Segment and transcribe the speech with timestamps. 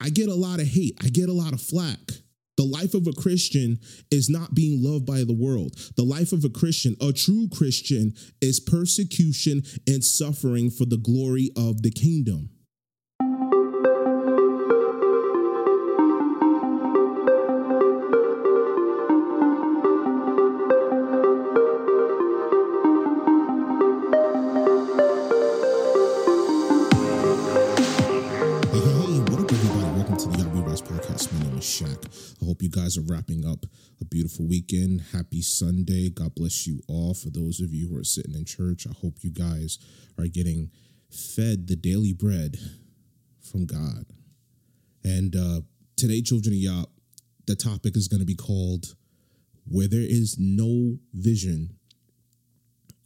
[0.00, 1.98] I get a lot of hate, I get a lot of flack.
[2.56, 3.78] The life of a Christian
[4.10, 5.78] is not being loved by the world.
[5.96, 11.50] The life of a Christian, a true Christian, is persecution and suffering for the glory
[11.56, 12.50] of the kingdom.
[32.90, 33.66] Guys are wrapping up
[34.00, 35.00] a beautiful weekend.
[35.12, 36.10] Happy Sunday.
[36.10, 37.14] God bless you all.
[37.14, 39.78] For those of you who are sitting in church, I hope you guys
[40.18, 40.72] are getting
[41.08, 42.56] fed the daily bread
[43.48, 44.06] from God.
[45.04, 45.60] And uh,
[45.96, 46.84] today, children of Yah,
[47.46, 48.96] the topic is going to be called
[49.68, 51.76] Where There Is No Vision.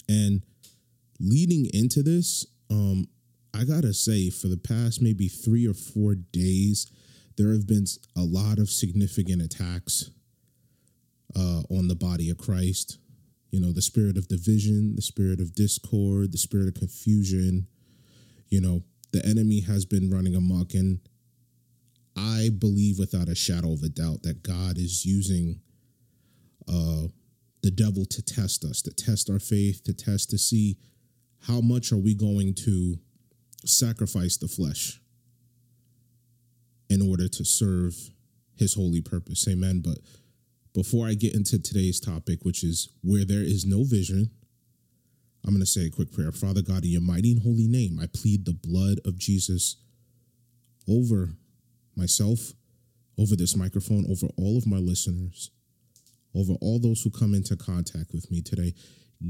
[0.08, 0.40] And
[1.20, 3.06] leading into this, um,
[3.54, 6.90] I gotta say, for the past maybe three or four days,
[7.36, 10.10] there have been a lot of significant attacks
[11.36, 12.98] uh, on the body of Christ.
[13.50, 17.66] You know, the spirit of division, the spirit of discord, the spirit of confusion.
[18.48, 18.82] You know,
[19.12, 20.74] the enemy has been running amok.
[20.74, 21.00] And
[22.16, 25.60] I believe without a shadow of a doubt that God is using
[26.68, 27.08] uh,
[27.62, 30.76] the devil to test us, to test our faith, to test to see
[31.46, 32.98] how much are we going to
[33.64, 35.00] sacrifice the flesh
[36.88, 37.94] in order to serve
[38.56, 39.46] his holy purpose.
[39.48, 39.80] Amen.
[39.84, 39.98] But
[40.74, 44.30] before I get into today's topic, which is where there is no vision,
[45.46, 46.32] I'm going to say a quick prayer.
[46.32, 49.76] Father God, in your mighty and holy name, I plead the blood of Jesus
[50.88, 51.30] over
[51.96, 52.52] myself,
[53.18, 55.50] over this microphone, over all of my listeners,
[56.34, 58.74] over all those who come into contact with me today.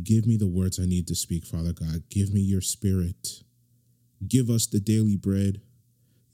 [0.03, 2.05] Give me the words I need to speak, Father God.
[2.11, 3.43] Give me your spirit.
[4.27, 5.61] Give us the daily bread.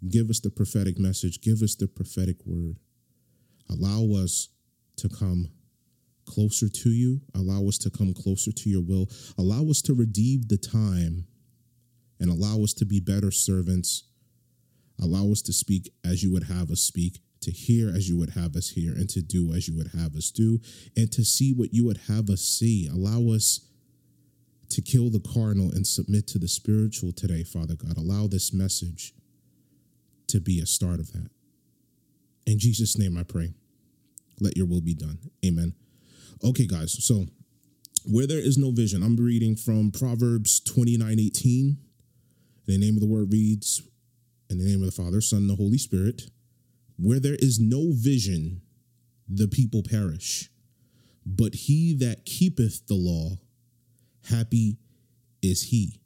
[0.09, 1.41] Give us the prophetic message.
[1.41, 2.77] Give us the prophetic word.
[3.69, 4.49] Allow us
[4.97, 5.49] to come
[6.27, 7.21] closer to you.
[7.35, 9.09] Allow us to come closer to your will.
[9.37, 11.27] Allow us to redeem the time
[12.19, 14.05] and allow us to be better servants.
[15.03, 18.31] Allow us to speak as you would have us speak, to hear as you would
[18.31, 20.61] have us hear, and to do as you would have us do,
[20.97, 22.87] and to see what you would have us see.
[22.87, 23.67] Allow us
[24.69, 27.97] to kill the carnal and submit to the spiritual today, Father God.
[27.97, 29.15] Allow this message
[30.31, 31.31] to be a start of that.
[32.47, 33.53] In Jesus' name I pray.
[34.41, 35.19] Let your will be done.
[35.45, 35.75] Amen.
[36.43, 37.05] Okay, guys.
[37.05, 37.27] So
[38.07, 41.77] where there is no vision, I'm reading from Proverbs 29 18.
[42.67, 43.83] the name of the word reads,
[44.49, 46.23] In the name of the Father, Son, and the Holy Spirit.
[46.97, 48.63] Where there is no vision,
[49.29, 50.51] the people perish.
[51.27, 53.39] But he that keepeth the law,
[54.29, 54.79] happy
[55.43, 56.00] is he.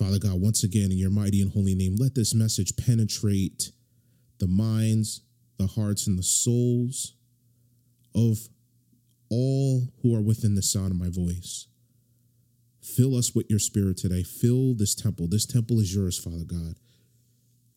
[0.00, 3.70] Father God, once again, in your mighty and holy name, let this message penetrate
[4.38, 5.20] the minds,
[5.58, 7.12] the hearts, and the souls
[8.14, 8.48] of
[9.28, 11.66] all who are within the sound of my voice.
[12.80, 14.22] Fill us with your spirit today.
[14.22, 15.26] Fill this temple.
[15.28, 16.76] This temple is yours, Father God.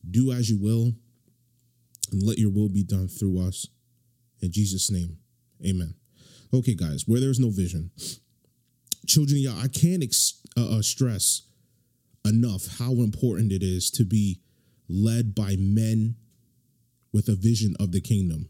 [0.10, 0.94] Do as you will,
[2.10, 3.68] and let your will be done through us.
[4.42, 5.18] In Jesus' name,
[5.66, 5.94] amen.
[6.54, 7.92] Okay, guys, where there's no vision,
[9.06, 11.42] children, Yah, I can't ex- uh, uh, stress
[12.26, 14.40] enough how important it is to be
[14.90, 16.16] led by men
[17.12, 18.50] with a vision of the kingdom.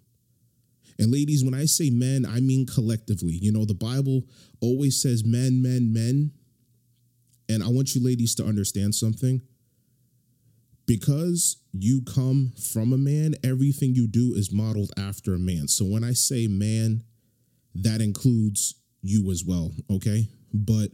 [1.00, 3.34] And ladies, when I say men, I mean collectively.
[3.34, 4.24] You know, the Bible
[4.62, 6.32] always says men, men, men.
[7.50, 9.42] And I want you ladies to understand something.
[10.86, 15.68] Because you come from a man, everything you do is modeled after a man.
[15.68, 17.04] So when I say man,
[17.76, 20.28] that includes you as well, okay?
[20.54, 20.92] But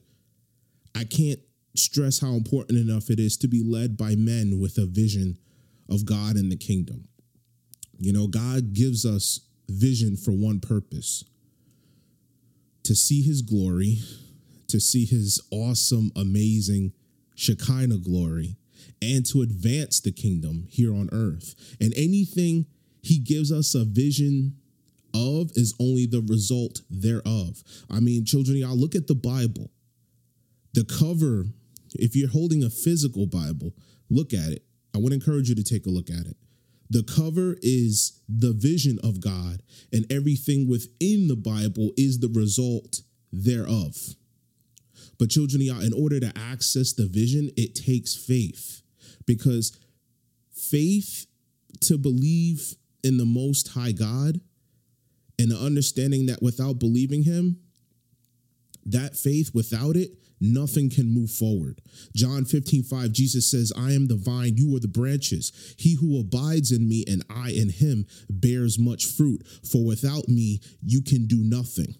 [0.96, 1.40] I can't
[1.76, 5.38] stress how important enough it is to be led by men with a vision
[5.90, 7.08] of God and the kingdom.
[7.98, 11.24] You know, God gives us vision for one purpose
[12.84, 14.00] to see his glory,
[14.68, 16.94] to see his awesome, amazing
[17.36, 18.58] Shekinah glory,
[19.02, 21.56] and to advance the kingdom here on earth.
[21.80, 22.66] And anything
[23.02, 24.56] he gives us a vision
[25.14, 27.64] of is only the result thereof.
[27.90, 29.72] I mean, children, y'all look at the Bible.
[30.74, 31.46] The cover
[31.96, 33.74] if you're holding a physical Bible,
[34.10, 34.64] look at it.
[34.96, 36.38] I would encourage you to take a look at it.
[36.90, 39.62] The cover is the vision of God,
[39.94, 43.02] and everything within the Bible is the result
[43.32, 43.96] thereof.
[45.20, 48.82] But, children, in order to access the vision, it takes faith
[49.26, 49.78] because
[50.52, 51.28] faith
[51.82, 54.42] to believe in the Most High God
[55.38, 57.60] and the understanding that without believing Him,
[58.86, 61.82] that faith, without it, nothing can move forward.
[62.16, 65.52] John 15, 5, Jesus says, I am the vine, you are the branches.
[65.78, 70.62] He who abides in me and I in him bears much fruit, for without me
[70.82, 71.96] you can do nothing.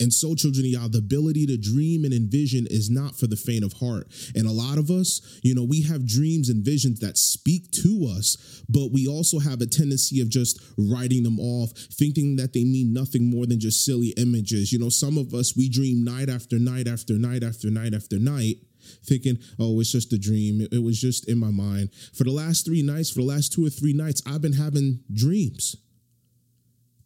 [0.00, 3.36] And so, children of Yah, the ability to dream and envision is not for the
[3.36, 4.08] faint of heart.
[4.34, 8.12] And a lot of us, you know, we have dreams and visions that speak to
[8.16, 12.64] us, but we also have a tendency of just writing them off, thinking that they
[12.64, 14.72] mean nothing more than just silly images.
[14.72, 18.18] You know, some of us, we dream night after night after night after night after
[18.18, 18.58] night
[19.04, 20.66] thinking, oh, it's just a dream.
[20.70, 21.90] It, was just in my mind.
[22.12, 25.00] For the last three nights, for the last two or three nights, I've been having
[25.12, 25.76] dreams.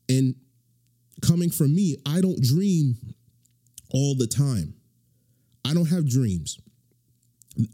[0.09, 0.35] And
[1.25, 2.97] coming from me, I don't dream
[3.91, 4.75] all the time.
[5.65, 6.59] I don't have dreams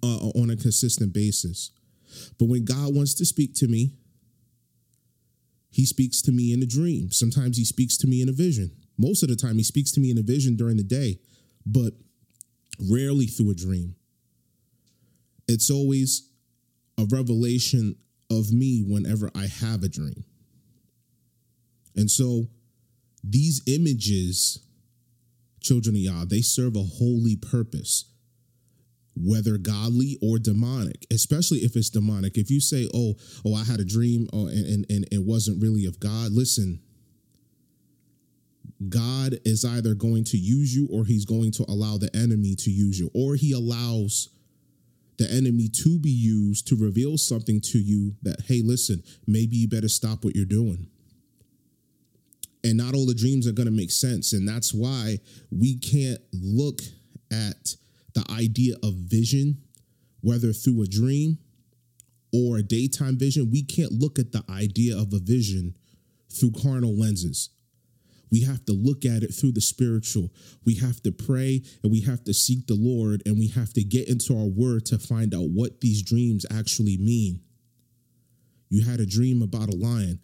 [0.02, 1.70] uh, on a consistent basis.
[2.38, 3.94] But when God wants to speak to me,
[5.70, 7.10] he speaks to me in a dream.
[7.10, 8.70] Sometimes he speaks to me in a vision.
[8.96, 11.18] Most of the time, he speaks to me in a vision during the day,
[11.66, 11.94] but
[12.90, 13.96] rarely through a dream.
[15.48, 16.30] It's always
[16.96, 17.96] a revelation
[18.30, 20.24] of me whenever I have a dream.
[21.96, 22.46] And so
[23.26, 24.60] these images,
[25.60, 28.04] children of Yah, they serve a holy purpose,
[29.16, 32.36] whether godly or demonic, especially if it's demonic.
[32.36, 33.14] If you say, oh,
[33.46, 36.80] oh, I had a dream oh, and, and, and it wasn't really of God, listen,
[38.88, 42.70] God is either going to use you or he's going to allow the enemy to
[42.70, 44.28] use you, or he allows
[45.16, 49.68] the enemy to be used to reveal something to you that, hey, listen, maybe you
[49.68, 50.88] better stop what you're doing
[52.64, 55.18] and not all the dreams are going to make sense and that's why
[55.50, 56.80] we can't look
[57.30, 57.76] at
[58.14, 59.58] the idea of vision
[60.22, 61.38] whether through a dream
[62.32, 65.76] or a daytime vision we can't look at the idea of a vision
[66.30, 67.50] through carnal lenses
[68.34, 70.28] we have to look at it through the spiritual.
[70.64, 73.84] We have to pray and we have to seek the Lord and we have to
[73.84, 77.42] get into our word to find out what these dreams actually mean.
[78.70, 80.18] You had a dream about a lion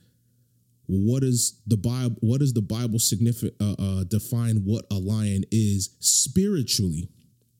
[0.90, 5.44] what is the bible what does the bible significant uh, uh, define what a lion
[5.50, 7.08] is spiritually?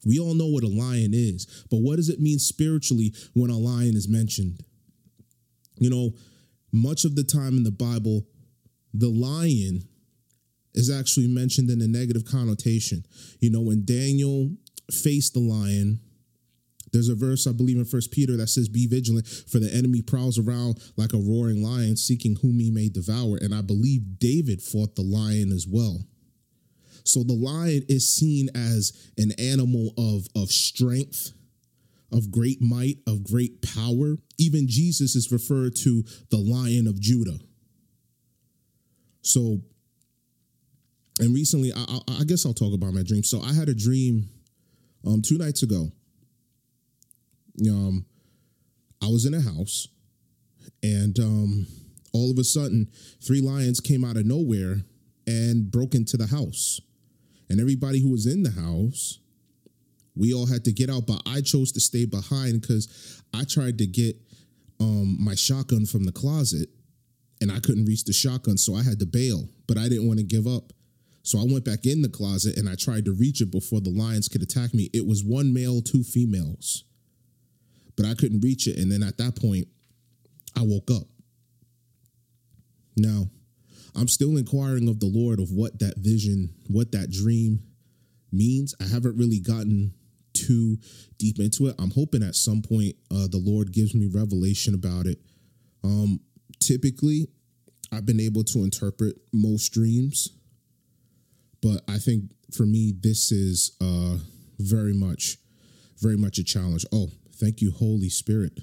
[0.05, 3.59] We all know what a lion is but what does it mean spiritually when a
[3.59, 4.65] lion is mentioned?
[5.77, 6.11] You know
[6.73, 8.27] much of the time in the bible
[8.93, 9.83] the lion
[10.75, 13.05] is actually mentioned in a negative connotation.
[13.41, 14.51] You know when daniel
[14.91, 16.01] faced the lion
[16.93, 20.03] there's a verse, I believe, in First Peter that says, Be vigilant, for the enemy
[20.03, 23.39] prowls around like a roaring lion, seeking whom he may devour.
[23.41, 26.01] And I believe David fought the lion as well.
[27.05, 31.33] So the lion is seen as an animal of, of strength,
[32.13, 34.17] of great might, of great power.
[34.39, 37.39] Even Jesus is referred to the lion of Judah.
[39.23, 39.61] So,
[41.21, 43.23] and recently, I, I, I guess I'll talk about my dream.
[43.23, 44.29] So I had a dream
[45.07, 45.93] um, two nights ago
[47.69, 48.07] um,
[49.03, 49.89] I was in a house,
[50.83, 51.67] and um,
[52.13, 52.89] all of a sudden,
[53.23, 54.83] three lions came out of nowhere
[55.27, 56.81] and broke into the house.
[57.49, 59.19] And everybody who was in the house,
[60.17, 63.79] we all had to get out, but I chose to stay behind because I tried
[63.79, 64.17] to get
[64.81, 66.69] um, my shotgun from the closet
[67.41, 70.19] and I couldn't reach the shotgun, so I had to bail, but I didn't want
[70.19, 70.73] to give up.
[71.23, 73.91] So I went back in the closet and I tried to reach it before the
[73.91, 74.91] lions could attack me.
[74.93, 76.85] It was one male, two females
[78.01, 78.79] but I couldn't reach it.
[78.79, 79.69] And then at that point,
[80.57, 81.07] I woke up.
[82.97, 83.29] Now,
[83.95, 87.63] I'm still inquiring of the Lord of what that vision, what that dream
[88.33, 88.75] means.
[88.81, 89.93] I haven't really gotten
[90.33, 90.79] too
[91.19, 91.75] deep into it.
[91.79, 95.19] I'm hoping at some point uh, the Lord gives me revelation about it.
[95.85, 96.21] Um,
[96.59, 97.29] typically,
[97.93, 100.31] I've been able to interpret most dreams,
[101.61, 104.17] but I think for me, this is uh,
[104.59, 105.37] very much,
[105.99, 106.87] very much a challenge.
[106.93, 108.61] Oh, Thank you, Holy Spirit.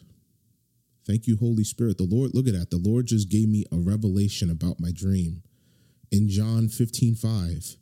[1.08, 1.98] Thank you, Holy Spirit.
[1.98, 2.70] The Lord, look at that.
[2.70, 5.42] The Lord just gave me a revelation about my dream
[6.12, 7.76] in John 15 5.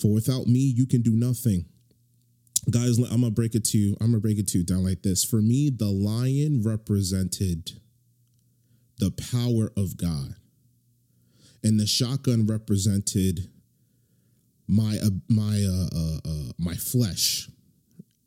[0.00, 1.66] For without me, you can do nothing.
[2.70, 3.96] Guys, I'm gonna break it to you.
[4.00, 5.22] I'm gonna break it to you down like this.
[5.22, 7.72] For me, the lion represented
[8.98, 10.34] the power of God,
[11.62, 13.50] and the shotgun represented
[14.66, 17.48] my uh, my uh, uh, uh my flesh,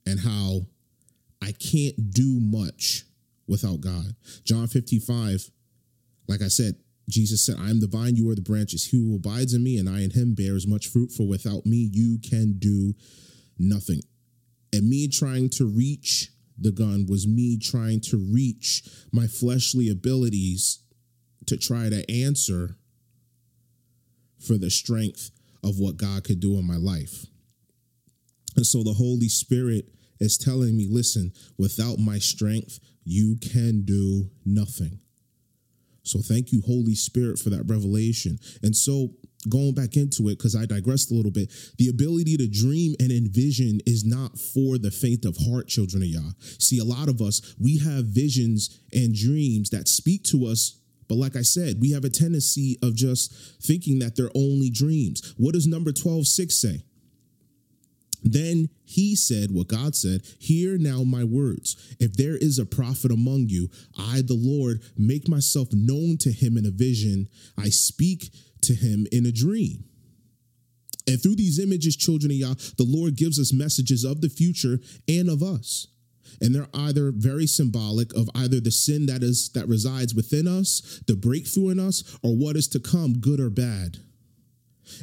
[0.05, 0.67] and how
[1.41, 3.05] I can't do much
[3.47, 4.15] without God.
[4.43, 5.49] John 55,
[6.27, 6.75] like I said,
[7.09, 8.85] Jesus said, I am the vine, you are the branches.
[8.85, 11.89] He who abides in me and I in him bears much fruit, for without me
[11.91, 12.93] you can do
[13.57, 14.01] nothing.
[14.71, 20.83] And me trying to reach the gun was me trying to reach my fleshly abilities
[21.47, 22.77] to try to answer
[24.39, 25.31] for the strength
[25.63, 27.25] of what God could do in my life.
[28.55, 29.85] And so the Holy Spirit
[30.19, 34.99] is telling me, listen, without my strength, you can do nothing.
[36.03, 38.39] So thank you, Holy Spirit, for that revelation.
[38.63, 39.09] And so
[39.47, 43.11] going back into it, because I digressed a little bit, the ability to dream and
[43.11, 46.31] envision is not for the faint of heart, children of Yah.
[46.57, 51.17] See, a lot of us, we have visions and dreams that speak to us but
[51.17, 53.33] like I said, we have a tendency of just
[53.63, 55.33] thinking that they're only dreams.
[55.37, 56.83] What does number 12, 6 say?
[58.23, 61.95] Then he said, What God said, Hear now my words.
[61.99, 66.57] If there is a prophet among you, I, the Lord, make myself known to him
[66.57, 67.29] in a vision.
[67.57, 69.85] I speak to him in a dream.
[71.07, 74.79] And through these images, children of Yah, the Lord gives us messages of the future
[75.07, 75.87] and of us.
[76.41, 81.01] And they're either very symbolic of either the sin that is that resides within us,
[81.07, 83.97] the breakthrough in us, or what is to come, good or bad.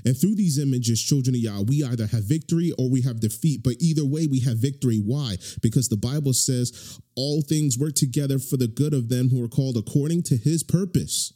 [0.04, 3.62] And through these images, children of Yah, we either have victory or we have defeat.
[3.62, 4.98] But either way, we have victory.
[4.98, 5.36] Why?
[5.62, 9.48] Because the Bible says all things work together for the good of them who are
[9.48, 11.32] called according to his purpose.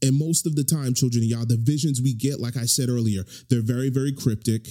[0.00, 2.88] And most of the time, children of Yah, the visions we get, like I said
[2.88, 4.68] earlier, they're very, very cryptic.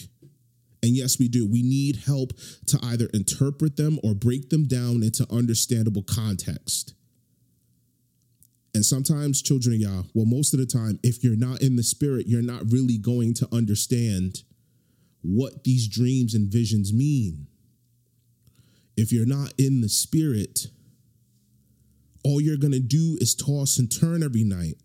[0.81, 1.47] And yes, we do.
[1.47, 2.31] We need help
[2.67, 6.93] to either interpret them or break them down into understandable context.
[8.77, 12.27] And sometimes, children Yah, well, most of the time, if you're not in the spirit,
[12.27, 14.43] you're not really going to understand
[15.23, 17.47] what these dreams and visions mean.
[18.95, 20.67] If you're not in the spirit,
[22.23, 24.75] all you're going to do is toss and turn every night.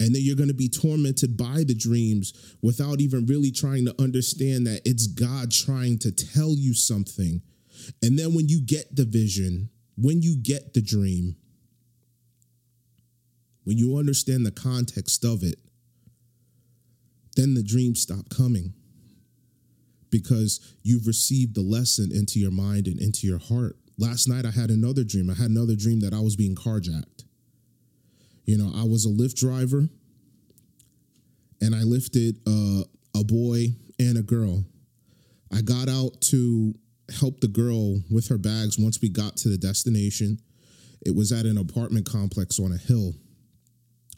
[0.00, 3.94] And then you're going to be tormented by the dreams without even really trying to
[4.02, 7.40] understand that it's God trying to tell you something.
[8.02, 11.36] And then when you get the vision, when you get the dream,
[13.64, 15.58] when you understand the context of it,
[17.36, 18.72] then the dreams stop coming
[20.10, 23.76] because you've received the lesson into your mind and into your heart.
[23.98, 25.28] Last night, I had another dream.
[25.30, 27.24] I had another dream that I was being carjacked.
[28.44, 29.88] You know, I was a Lyft driver
[31.60, 32.82] and I lifted uh,
[33.16, 33.68] a boy
[33.98, 34.64] and a girl.
[35.52, 36.74] I got out to
[37.18, 40.38] help the girl with her bags once we got to the destination.
[41.04, 43.14] It was at an apartment complex on a hill.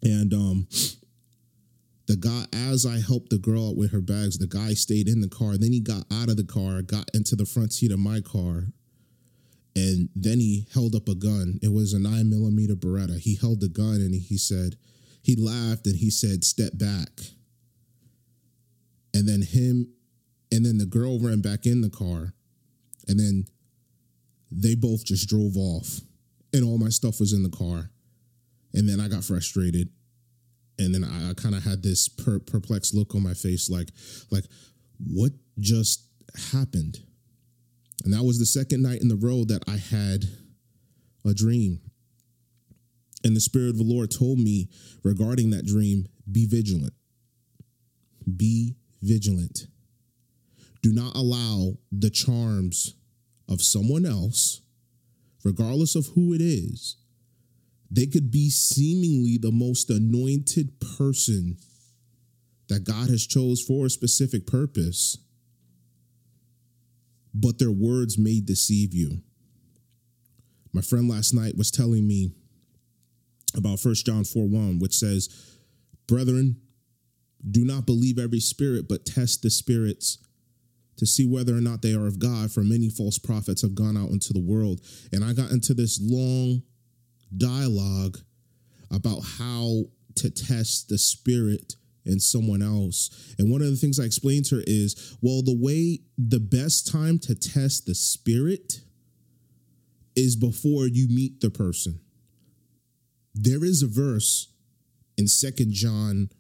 [0.07, 0.69] And um,
[2.07, 5.21] the guy, as I helped the girl out with her bags, the guy stayed in
[5.21, 5.57] the car.
[5.57, 8.69] Then he got out of the car, got into the front seat of my car,
[9.75, 11.59] and then he held up a gun.
[11.61, 13.19] It was a nine millimeter Beretta.
[13.19, 14.77] He held the gun and he said,
[15.27, 17.11] he laughed and he said, "Step back."
[19.13, 19.89] And then him,
[20.53, 22.33] and then the girl ran back in the car,
[23.09, 23.47] and then
[24.53, 26.01] they both just drove off,
[26.53, 27.91] and all my stuff was in the car.
[28.77, 29.89] And then I got frustrated.
[30.79, 33.89] And then I, I kind of had this per- perplexed look on my face, like,
[34.31, 34.45] like,
[34.99, 36.07] what just
[36.53, 37.01] happened?
[38.05, 40.27] And that was the second night in the row that I had
[41.25, 41.81] a dream.
[43.25, 44.69] And the Spirit of the Lord told me
[45.03, 46.93] regarding that dream be vigilant.
[48.37, 49.67] Be vigilant.
[50.83, 52.95] Do not allow the charms
[53.49, 54.61] of someone else,
[55.43, 56.97] regardless of who it is,
[57.91, 61.57] they could be seemingly the most anointed person
[62.69, 65.19] that God has chose for a specific purpose,
[67.33, 69.21] but their words may deceive you.
[70.73, 72.33] My friend last night was telling me
[73.55, 75.29] about 1 John 4 1, which says,
[76.07, 76.57] Brethren,
[77.49, 80.19] do not believe every spirit, but test the spirits
[80.97, 83.97] to see whether or not they are of God, for many false prophets have gone
[83.97, 84.81] out into the world.
[85.13, 86.63] And I got into this long
[87.37, 88.19] dialogue
[88.91, 89.85] about how
[90.17, 93.35] to test the spirit in someone else.
[93.39, 96.91] And one of the things I explained to her is well, the way the best
[96.91, 98.81] time to test the spirit
[100.15, 102.01] is before you meet the person.
[103.35, 104.53] There is a verse
[105.19, 106.31] in Second John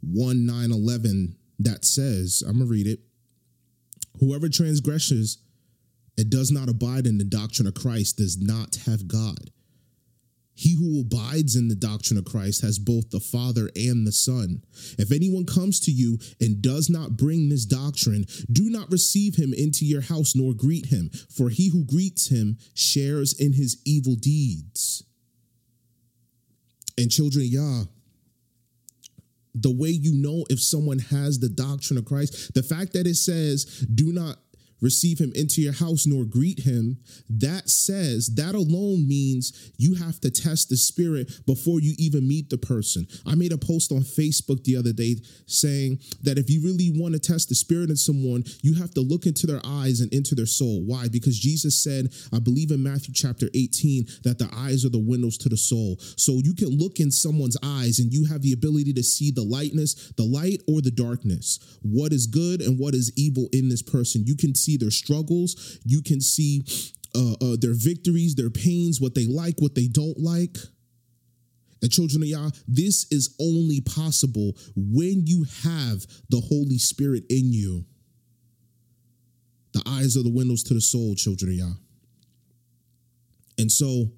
[0.00, 3.00] 1 9 11 that says, I'm going to read it.
[4.20, 5.38] Whoever transgresses
[6.16, 9.50] and does not abide in the doctrine of Christ does not have God.
[10.58, 14.62] He who abides in the doctrine of Christ has both the Father and the Son.
[14.98, 19.52] If anyone comes to you and does not bring this doctrine, do not receive him
[19.52, 24.16] into your house nor greet him, for he who greets him shares in his evil
[24.16, 25.04] deeds.
[26.96, 27.84] And children Yah,
[29.54, 33.16] the way you know if someone has the doctrine of Christ, the fact that it
[33.16, 34.38] says, do not
[34.80, 40.20] receive him into your house nor greet him, that says, that alone means you have
[40.20, 43.06] to test the spirit before you even meet the person.
[43.26, 45.16] I made a post on Facebook the other day
[45.46, 49.00] saying that if you really want to test the spirit in someone, you have to
[49.00, 50.82] look into their eyes and into their soul.
[50.84, 51.08] Why?
[51.08, 55.38] Because Jesus said, I believe in Matthew chapter 18, that the eyes are the windows
[55.38, 55.96] to the soul.
[56.16, 59.42] So you can look in someone's eyes and you have the ability to see the
[59.42, 63.82] lightness, the light or the darkness, what is good and what is evil in this
[63.82, 64.24] person.
[64.26, 65.78] You can their struggles.
[65.84, 66.64] You can see
[67.14, 70.56] uh, uh, their victories, their pains, what they like, what they don't like.
[71.82, 77.52] And children of Yah, this is only possible when you have the Holy Spirit in
[77.52, 77.84] you.
[79.72, 81.74] The eyes are the windows to the soul, children of Yah.
[83.58, 84.10] And so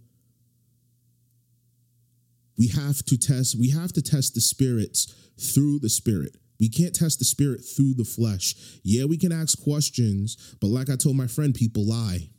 [2.57, 6.37] we have to test, we have to test the spirits through the spirit.
[6.59, 8.55] We can't test the spirit through the flesh.
[8.83, 12.31] Yeah, we can ask questions, but like I told my friend, people lie.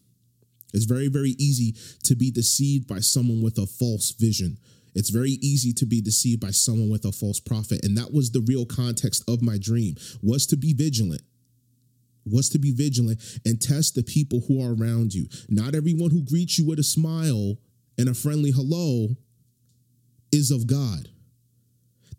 [0.73, 4.57] It's very, very easy to be deceived by someone with a false vision.
[4.95, 7.83] It's very easy to be deceived by someone with a false prophet.
[7.83, 11.21] And that was the real context of my dream was to be vigilant.
[12.25, 15.27] Was to be vigilant and test the people who are around you.
[15.47, 17.57] Not everyone who greets you with a smile
[17.97, 19.15] and a friendly hello
[20.31, 21.09] is of God.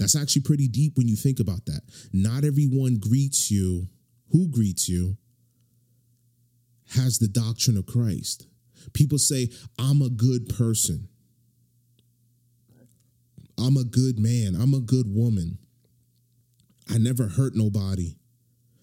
[0.01, 1.83] That's actually pretty deep when you think about that.
[2.11, 3.87] Not everyone greets you,
[4.33, 5.19] who greets you,
[6.95, 8.47] has the doctrine of Christ.
[8.95, 11.07] People say, I'm a good person.
[13.59, 14.57] I'm a good man.
[14.59, 15.59] I'm a good woman.
[16.89, 18.17] I never hurt nobody.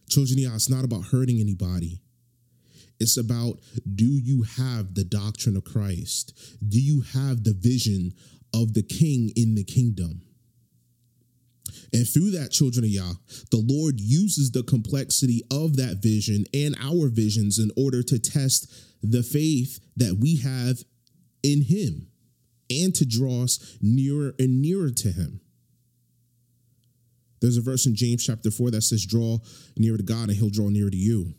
[0.08, 2.00] Children, Yah, it's not about hurting anybody.
[3.00, 3.60] It's about
[3.96, 6.40] do you have the doctrine of Christ?
[6.66, 8.14] Do you have the vision
[8.54, 10.22] of the king in the kingdom?
[11.94, 13.14] And through that, children of Yah,
[13.52, 18.72] the Lord uses the complexity of that vision and our visions in order to test
[19.02, 20.84] the faith that we have
[21.44, 22.08] in Him
[22.70, 25.40] and to draw us nearer and nearer to Him.
[27.40, 29.38] There's a verse in James chapter 4 that says, Draw
[29.78, 31.34] nearer to God and He'll draw nearer to you.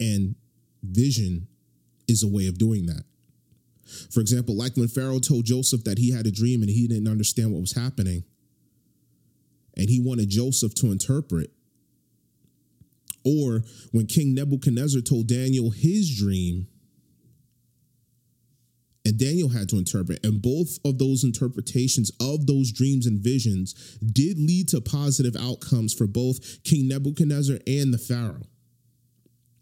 [0.00, 0.34] And
[0.82, 1.46] vision
[2.08, 3.04] is a way of doing that.
[4.10, 7.08] For example, like when Pharaoh told Joseph that he had a dream and he didn't
[7.08, 8.24] understand what was happening,
[9.76, 11.50] and he wanted Joseph to interpret.
[13.24, 16.66] Or when King Nebuchadnezzar told Daniel his dream,
[19.08, 20.24] and Daniel had to interpret.
[20.24, 23.72] And both of those interpretations of those dreams and visions
[24.04, 28.42] did lead to positive outcomes for both King Nebuchadnezzar and the Pharaoh.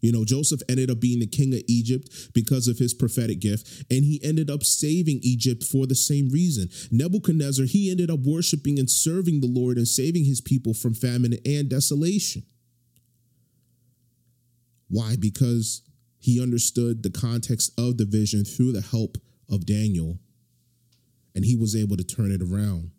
[0.01, 3.85] You know, Joseph ended up being the king of Egypt because of his prophetic gift,
[3.89, 6.69] and he ended up saving Egypt for the same reason.
[6.91, 11.35] Nebuchadnezzar, he ended up worshiping and serving the Lord and saving his people from famine
[11.45, 12.43] and desolation.
[14.89, 15.15] Why?
[15.19, 15.81] Because
[16.19, 19.17] he understood the context of the vision through the help
[19.49, 20.19] of Daniel,
[21.35, 22.91] and he was able to turn it around.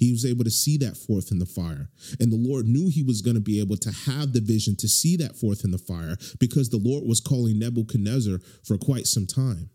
[0.00, 1.90] He was able to see that fourth in the fire.
[2.18, 4.88] And the Lord knew he was going to be able to have the vision to
[4.88, 9.26] see that fourth in the fire because the Lord was calling Nebuchadnezzar for quite some
[9.26, 9.68] time.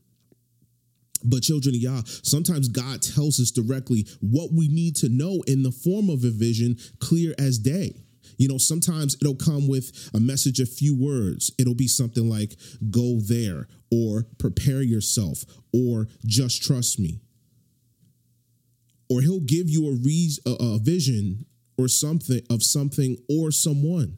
[1.23, 5.61] But children of Yah, sometimes God tells us directly what we need to know in
[5.61, 8.01] the form of a vision clear as day.
[8.37, 11.51] You know, sometimes it'll come with a message of few words.
[11.59, 12.55] It'll be something like,
[12.89, 17.21] go there, or prepare yourself, or just trust me
[19.09, 21.45] or he'll give you a, reason, a, a vision
[21.77, 24.17] or something of something or someone.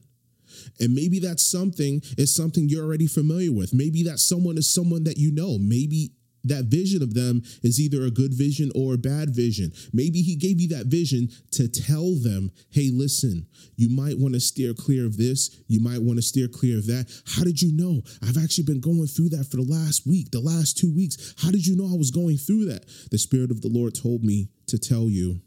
[0.79, 3.73] And maybe that something is something you're already familiar with.
[3.73, 5.57] Maybe that someone is someone that you know.
[5.59, 6.11] Maybe
[6.43, 9.71] that vision of them is either a good vision or a bad vision.
[9.93, 14.39] Maybe he gave you that vision to tell them, hey, listen, you might want to
[14.39, 15.61] steer clear of this.
[15.67, 17.11] You might want to steer clear of that.
[17.25, 18.01] How did you know?
[18.23, 21.35] I've actually been going through that for the last week, the last two weeks.
[21.37, 22.85] How did you know I was going through that?
[23.11, 25.41] The Spirit of the Lord told me to tell you,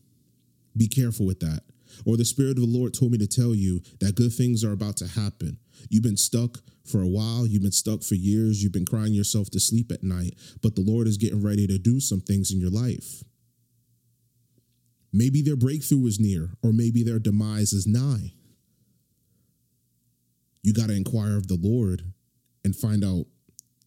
[0.77, 1.63] be careful with that.
[2.07, 4.73] Or the Spirit of the Lord told me to tell you that good things are
[4.73, 5.59] about to happen.
[5.89, 7.47] You've been stuck for a while.
[7.47, 8.63] You've been stuck for years.
[8.63, 11.79] You've been crying yourself to sleep at night, but the Lord is getting ready to
[11.79, 13.23] do some things in your life.
[15.13, 18.33] Maybe their breakthrough is near, or maybe their demise is nigh.
[20.63, 22.13] You got to inquire of the Lord
[22.65, 23.27] and find out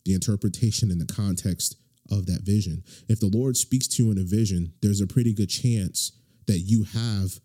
[0.05, 1.77] the interpretation and the context
[2.11, 2.83] of that vision.
[3.07, 6.11] If the Lord speaks to you in a vision, there's a pretty good chance
[6.47, 7.39] that you have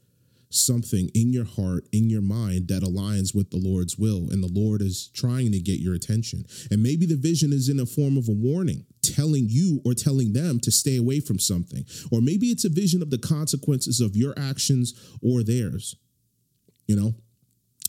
[0.51, 4.31] something in your heart, in your mind that aligns with the Lord's will.
[4.31, 6.45] And the Lord is trying to get your attention.
[6.71, 10.33] And maybe the vision is in a form of a warning, telling you or telling
[10.33, 11.85] them to stay away from something.
[12.11, 15.95] Or maybe it's a vision of the consequences of your actions or theirs.
[16.87, 17.15] You know,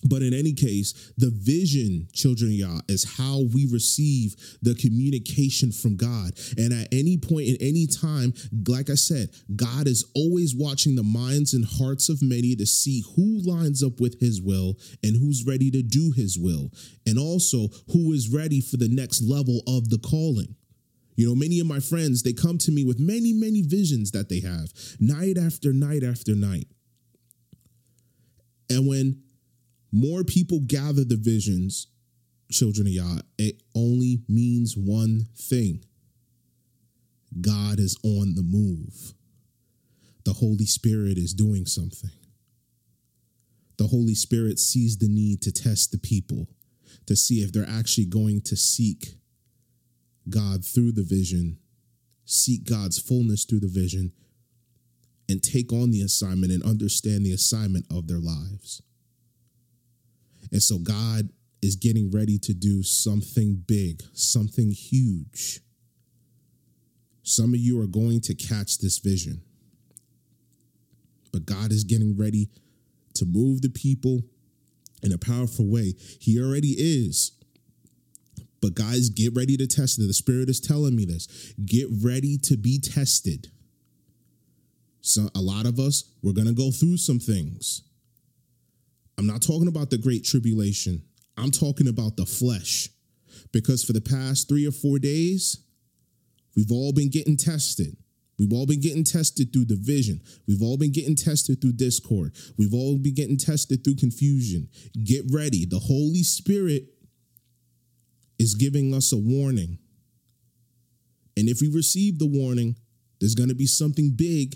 [0.04, 5.98] But in any case, the vision, children y'all, is how we receive the communication from
[5.98, 6.32] God.
[6.58, 8.34] And at any point, in any time,
[8.68, 13.04] like I said, God is always watching the minds and hearts of many to see
[13.16, 16.72] who lines up with his will and who's ready to do his will.
[17.06, 20.56] And also who is ready for the next level of the calling.
[21.16, 24.30] You know, many of my friends, they come to me with many, many visions that
[24.30, 26.68] they have night after night after night.
[28.70, 29.24] And when
[29.92, 31.88] more people gather the visions,
[32.52, 35.84] children of Yah, it only means one thing
[37.42, 39.14] God is on the move.
[40.26, 42.12] The Holy Spirit is doing something.
[43.78, 46.48] The Holy Spirit sees the need to test the people
[47.06, 49.16] to see if they're actually going to seek
[50.30, 51.58] God through the vision,
[52.26, 54.12] seek God's fullness through the vision,
[55.30, 58.82] and take on the assignment and understand the assignment of their lives.
[60.52, 61.30] And so God
[61.62, 65.62] is getting ready to do something big, something huge.
[67.24, 69.42] Some of you are going to catch this vision.
[71.32, 72.50] But God is getting ready
[73.16, 74.22] to move the people
[75.04, 75.94] in a powerful way.
[76.20, 77.34] He already is.
[78.62, 80.08] But guys, get ready to test it.
[80.08, 81.54] The Spirit is telling me this.
[81.66, 83.50] Get ready to be tested.
[85.02, 87.84] So, a lot of us, we're to go through some things.
[89.20, 91.04] I'm not talking about the great tribulation.
[91.36, 92.88] I'm talking about the flesh.
[93.52, 95.58] Because for the past three or four days,
[96.56, 97.98] we've all been getting tested.
[98.38, 100.22] We've all been getting tested through division.
[100.48, 102.34] We've all been getting tested through discord.
[102.58, 104.70] We've all been getting tested through confusion.
[105.04, 105.66] Get ready.
[105.66, 106.86] The Holy Spirit
[108.40, 109.80] is giving us a warning.
[111.36, 112.78] And if we receive the warning,
[113.20, 114.56] there's going to be something big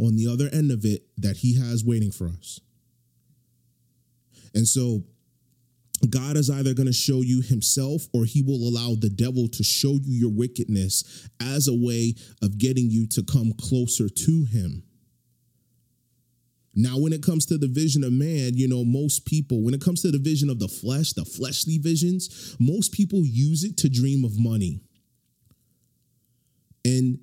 [0.00, 2.60] on the other end of it that He has waiting for us.
[4.58, 5.04] And so
[6.10, 9.62] God is either going to show you himself or he will allow the devil to
[9.62, 14.82] show you your wickedness as a way of getting you to come closer to him.
[16.74, 19.80] Now, when it comes to the vision of man, you know, most people, when it
[19.80, 23.88] comes to the vision of the flesh, the fleshly visions, most people use it to
[23.88, 24.80] dream of money.
[26.84, 27.20] And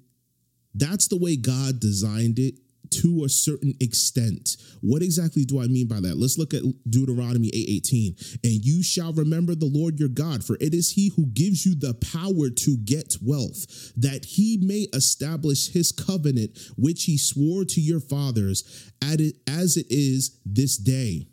[0.74, 2.56] that's the way God designed it
[3.02, 4.58] to a certain extent.
[4.82, 6.18] What exactly do I mean by that?
[6.18, 8.16] Let's look at Deuteronomy 8:18.
[8.44, 11.76] And you shall remember the Lord your God, for it is he who gives you
[11.76, 17.82] the power to get wealth, that he may establish his covenant which he swore to
[17.82, 18.64] your fathers
[19.02, 21.28] as it is this day.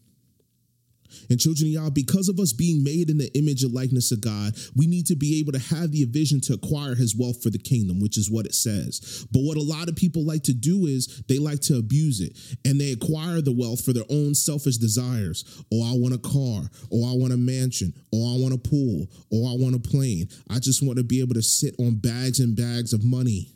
[1.31, 4.21] And children of Yah, because of us being made in the image and likeness of
[4.21, 7.51] God, we need to be able to have the vision to acquire his wealth for
[7.51, 9.27] the kingdom, which is what it says.
[9.33, 12.39] But what a lot of people like to do is they like to abuse it
[12.65, 15.45] and they acquire the wealth for their own selfish desires.
[15.73, 19.07] Oh, I want a car, oh, I want a mansion, oh, I want a pool,
[19.33, 20.29] oh, I want a plane.
[20.51, 23.53] I just want to be able to sit on bags and bags of money.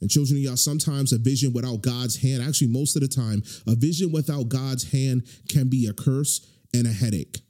[0.00, 3.42] And children of Yah, sometimes a vision without God's hand, actually, most of the time,
[3.66, 7.40] a vision without God's hand can be a curse and a headache.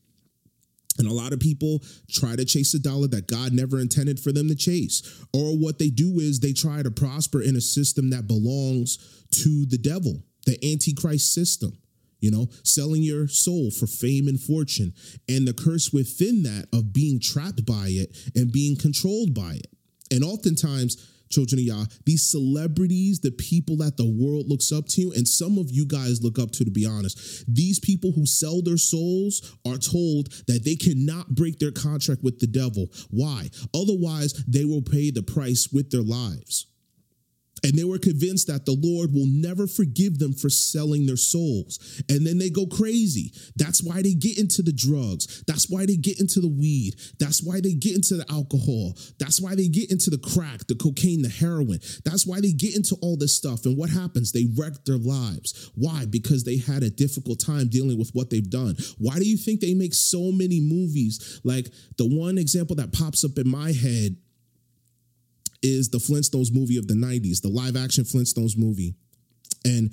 [0.99, 4.33] And a lot of people try to chase a dollar that God never intended for
[4.33, 5.03] them to chase.
[5.35, 8.97] Or what they do is they try to prosper in a system that belongs
[9.43, 11.77] to the devil, the antichrist system,
[12.21, 14.95] you know, selling your soul for fame and fortune,
[15.29, 19.67] and the curse within that of being trapped by it and being controlled by it.
[20.11, 20.97] And oftentimes,
[21.31, 25.59] children of Yah, these celebrities, the people that the world looks up to, and some
[25.59, 29.57] of you guys look up to, to be honest, these people who sell their souls
[29.67, 32.87] are told that they cannot break their contract with the devil.
[33.11, 33.51] Why?
[33.75, 36.67] Otherwise, they will pay the price with their lives.
[37.67, 42.01] And they were convinced that the Lord will never forgive them for selling their souls.
[42.09, 43.33] And then they go crazy.
[43.57, 45.43] That's why they get into the drugs.
[45.49, 46.95] That's why they get into the weed.
[47.19, 48.95] That's why they get into the alcohol.
[49.19, 51.81] That's why they get into the crack, the cocaine, the heroin.
[52.05, 53.67] That's why they get into all this stuff.
[53.67, 54.31] And what happens?
[54.31, 55.73] They wreck their lives.
[55.75, 56.05] Why?
[56.05, 58.77] Because they had a difficult time dealing with what they've done.
[58.99, 61.41] Why do you think they make so many movies?
[61.43, 61.67] Like
[61.99, 64.19] the one example that pops up in my head
[65.67, 68.95] is the Flintstones movie of the 90s, the live action Flintstones movie.
[69.65, 69.93] And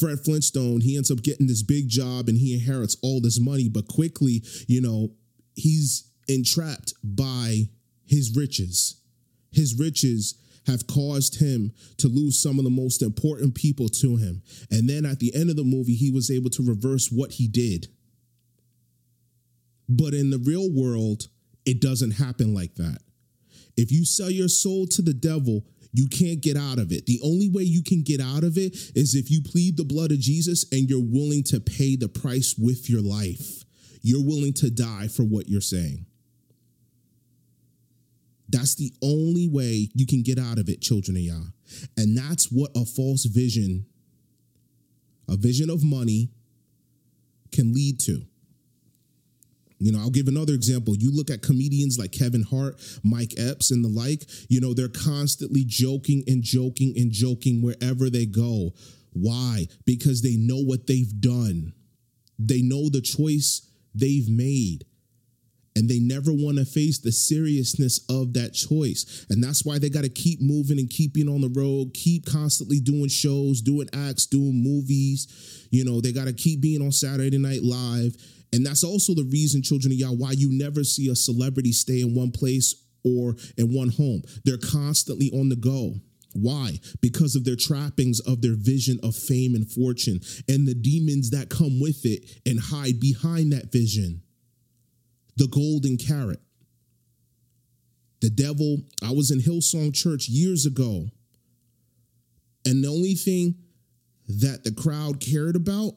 [0.00, 3.68] Fred Flintstone, he ends up getting this big job and he inherits all this money,
[3.68, 5.10] but quickly, you know,
[5.54, 7.68] he's entrapped by
[8.06, 9.00] his riches.
[9.52, 14.42] His riches have caused him to lose some of the most important people to him.
[14.70, 17.48] And then at the end of the movie, he was able to reverse what he
[17.48, 17.88] did.
[19.88, 21.28] But in the real world,
[21.66, 22.98] it doesn't happen like that.
[23.76, 27.04] If you sell your soul to the devil, You can't get out of it.
[27.06, 30.10] The only way you can get out of it is if you plead the blood
[30.10, 33.64] of Jesus and you're willing to pay the price with your life.
[34.00, 36.06] You're willing to die for what you're saying.
[38.48, 41.52] That's the only way you can get out of it, children of Yah.
[41.96, 43.86] And that's what a false vision,
[45.28, 46.30] a vision of money,
[47.52, 48.22] can lead to.
[49.82, 50.94] You know, I'll give another example.
[50.96, 54.88] You look at comedians like Kevin Hart, Mike Epps, and the like, you know, they're
[54.88, 58.70] constantly joking and joking and joking wherever they go.
[59.12, 59.66] Why?
[59.84, 61.72] Because they know what they've done,
[62.38, 64.84] they know the choice they've made.
[65.74, 69.24] And they never want to face the seriousness of that choice.
[69.30, 72.78] And that's why they got to keep moving and keeping on the road, keep constantly
[72.78, 75.66] doing shows, doing acts, doing movies.
[75.70, 78.14] You know, they got to keep being on Saturday Night Live
[78.52, 82.02] and that's also the reason, children of Yah, why you never see a celebrity stay
[82.02, 84.22] in one place or in one home.
[84.44, 85.94] They're constantly on the go.
[86.34, 86.78] Why?
[87.00, 91.50] Because of their trappings of their vision of fame and fortune and the demons that
[91.50, 94.22] come with it and hide behind that vision.
[95.36, 96.40] The golden carrot.
[98.20, 101.08] The devil, I was in Hillsong Church years ago,
[102.64, 103.56] and the only thing
[104.28, 105.94] that the crowd cared about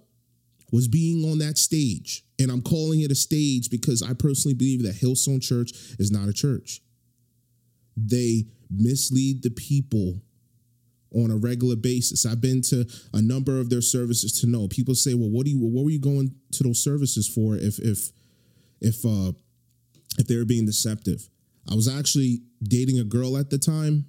[0.72, 2.25] was being on that stage.
[2.40, 6.28] And I'm calling it a stage because I personally believe that Hillsong Church is not
[6.28, 6.82] a church.
[7.96, 10.22] They mislead the people
[11.14, 12.26] on a regular basis.
[12.26, 14.68] I've been to a number of their services to know.
[14.68, 17.80] People say, "Well, what do you what were you going to those services for if
[17.80, 18.12] if
[18.82, 19.32] if uh
[20.18, 21.30] if they were being deceptive?"
[21.70, 24.06] I was actually dating a girl at the time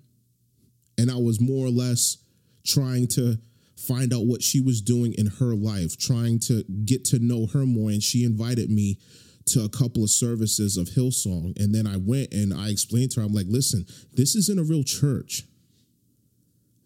[0.98, 2.18] and I was more or less
[2.64, 3.38] trying to
[3.76, 7.66] find out what she was doing in her life, trying to get to know her
[7.66, 7.90] more.
[7.90, 8.98] And she invited me
[9.46, 11.58] to a couple of services of Hillsong.
[11.60, 14.64] And then I went and I explained to her, I'm like, listen, this isn't a
[14.64, 15.44] real church.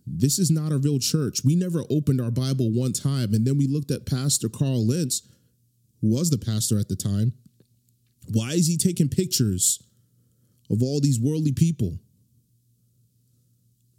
[0.06, 1.44] This is not a real church.
[1.44, 3.32] We never opened our Bible one time.
[3.32, 5.22] And then we looked at Pastor Carl Lentz,
[6.00, 7.32] who was the pastor at the time.
[8.32, 9.82] Why is he taking pictures
[10.70, 11.98] of all these worldly people?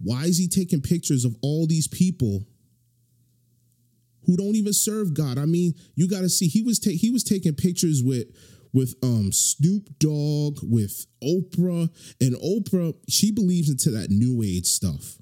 [0.03, 2.45] Why is he taking pictures of all these people
[4.25, 5.37] who don't even serve God.
[5.37, 8.27] I mean, you got to see he was ta- he was taking pictures with
[8.73, 15.17] with um Snoop Dogg, with Oprah, and Oprah she believes into that new age stuff.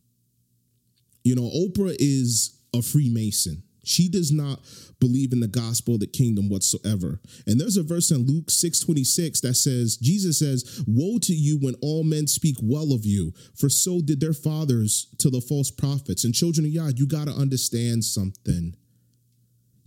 [1.24, 3.64] You know, Oprah is a Freemason.
[3.84, 4.60] She does not
[5.00, 7.20] believe in the gospel of the kingdom whatsoever.
[7.48, 11.76] And there's a verse in Luke 6:26 that says, Jesus says, "Woe to you when
[11.76, 16.24] all men speak well of you, for so did their fathers to the false prophets."
[16.24, 18.76] And children of God, you got to understand something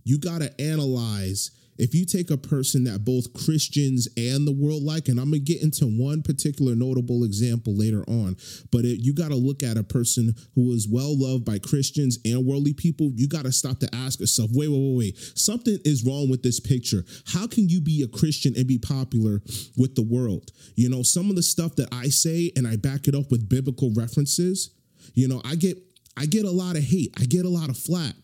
[0.03, 4.83] you got to analyze if you take a person that both Christians and the world
[4.83, 8.37] like, and I'm gonna get into one particular notable example later on,
[8.71, 12.19] but it, you got to look at a person who is well loved by Christians
[12.25, 13.11] and worldly people.
[13.15, 16.43] You got to stop to ask yourself, wait, wait, wait, wait, something is wrong with
[16.43, 17.03] this picture.
[17.27, 19.41] How can you be a Christian and be popular
[19.77, 20.51] with the world?
[20.75, 23.49] You know, some of the stuff that I say and I back it up with
[23.49, 24.71] biblical references.
[25.15, 25.77] You know, I get
[26.15, 27.13] I get a lot of hate.
[27.19, 28.15] I get a lot of flack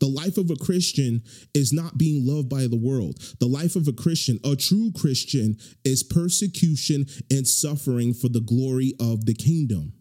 [0.00, 1.22] the life of a Christian
[1.54, 3.20] is not being loved by the world.
[3.38, 8.94] The life of a Christian, a true Christian, is persecution and suffering for the glory
[8.98, 9.92] of the kingdom.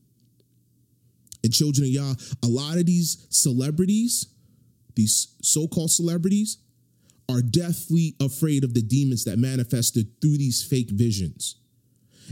[1.43, 4.27] And children of Yah, a lot of these celebrities,
[4.95, 6.57] these so called celebrities,
[7.29, 11.58] are deathly afraid of the demons that manifested through these fake visions.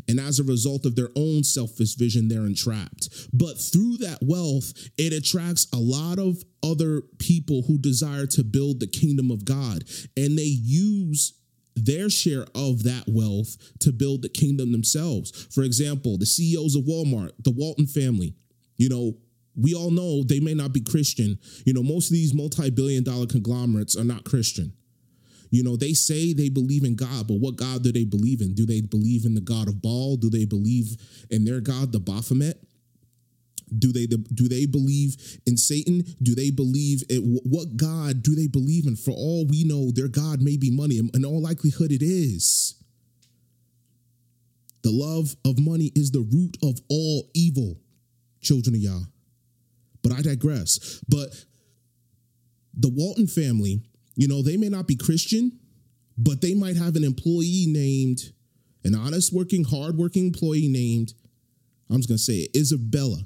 [0.07, 3.09] And as a result of their own selfish vision, they're entrapped.
[3.33, 8.79] But through that wealth, it attracts a lot of other people who desire to build
[8.79, 9.83] the kingdom of God.
[10.15, 11.33] And they use
[11.75, 15.47] their share of that wealth to build the kingdom themselves.
[15.51, 18.35] For example, the CEOs of Walmart, the Walton family,
[18.77, 19.17] you know,
[19.55, 21.39] we all know they may not be Christian.
[21.65, 24.73] You know, most of these multi billion dollar conglomerates are not Christian.
[25.49, 28.53] You know, they say they believe in God, but what God do they believe in?
[28.53, 30.17] Do they believe in the God of Baal?
[30.17, 30.97] Do they believe
[31.29, 32.61] in their God, the Baphomet?
[33.77, 36.03] Do they do they believe in Satan?
[36.21, 38.95] Do they believe in what God do they believe in?
[38.95, 40.99] For all we know, their God may be money.
[41.13, 42.75] In all likelihood, it is.
[44.83, 47.77] The love of money is the root of all evil,
[48.41, 49.01] children of Yah.
[50.01, 51.01] But I digress.
[51.09, 51.29] But
[52.73, 53.81] the Walton family
[54.17, 55.59] you know, they may not be Christian,
[56.17, 58.33] but they might have an employee named,
[58.83, 61.13] an honest working, hardworking employee named,
[61.89, 63.19] I'm just going to say it, Isabella,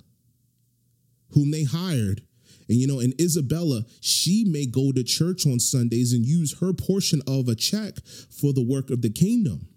[1.29, 2.21] whom they hired.
[2.67, 6.73] And, you know, and Isabella, she may go to church on Sundays and use her
[6.73, 7.95] portion of a check
[8.29, 9.67] for the work of the kingdom.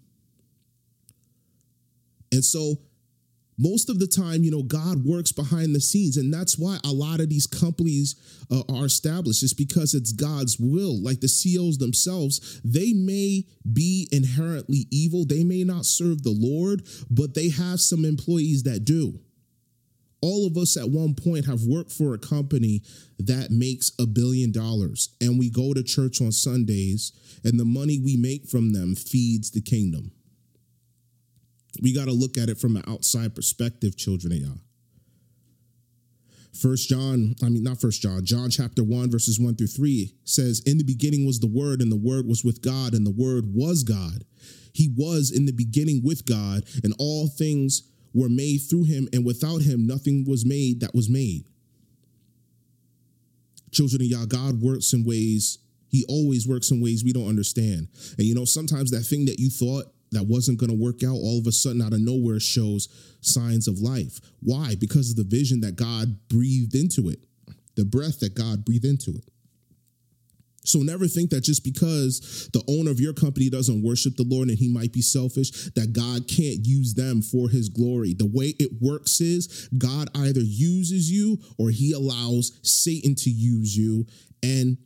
[2.31, 2.75] And so
[3.57, 6.17] most of the time, you know, God works behind the scenes.
[6.17, 8.15] And that's why a lot of these companies
[8.51, 9.43] uh, are established.
[9.43, 11.01] It's because it's God's will.
[11.01, 16.83] Like the CEOs themselves, they may be inherently evil, they may not serve the Lord,
[17.09, 19.19] but they have some employees that do.
[20.21, 22.81] All of us at one point have worked for a company
[23.19, 27.11] that makes a billion dollars, and we go to church on Sundays,
[27.43, 30.11] and the money we make from them feeds the kingdom.
[31.81, 34.53] We got to look at it from an outside perspective, children of Yah.
[36.53, 40.61] First John, I mean not First John, John chapter 1 verses 1 through 3 says,
[40.61, 43.53] "In the beginning was the word and the word was with God and the word
[43.53, 44.23] was God.
[44.71, 47.83] He was in the beginning with God and all things
[48.13, 51.43] were made through him and without him nothing was made that was made."
[53.71, 55.57] Children of Yah, God works in ways
[55.95, 57.87] he always works in ways we don't understand.
[58.17, 61.15] And you know, sometimes that thing that you thought that wasn't going to work out
[61.15, 62.87] all of a sudden out of nowhere shows
[63.21, 64.19] signs of life.
[64.41, 64.75] Why?
[64.79, 67.19] Because of the vision that God breathed into it,
[67.75, 69.25] the breath that God breathed into it.
[70.65, 74.49] So never think that just because the owner of your company doesn't worship the Lord
[74.49, 78.13] and he might be selfish, that God can't use them for his glory.
[78.13, 83.77] The way it works is God either uses you or he allows Satan to use
[83.77, 84.07] you.
[84.41, 84.77] And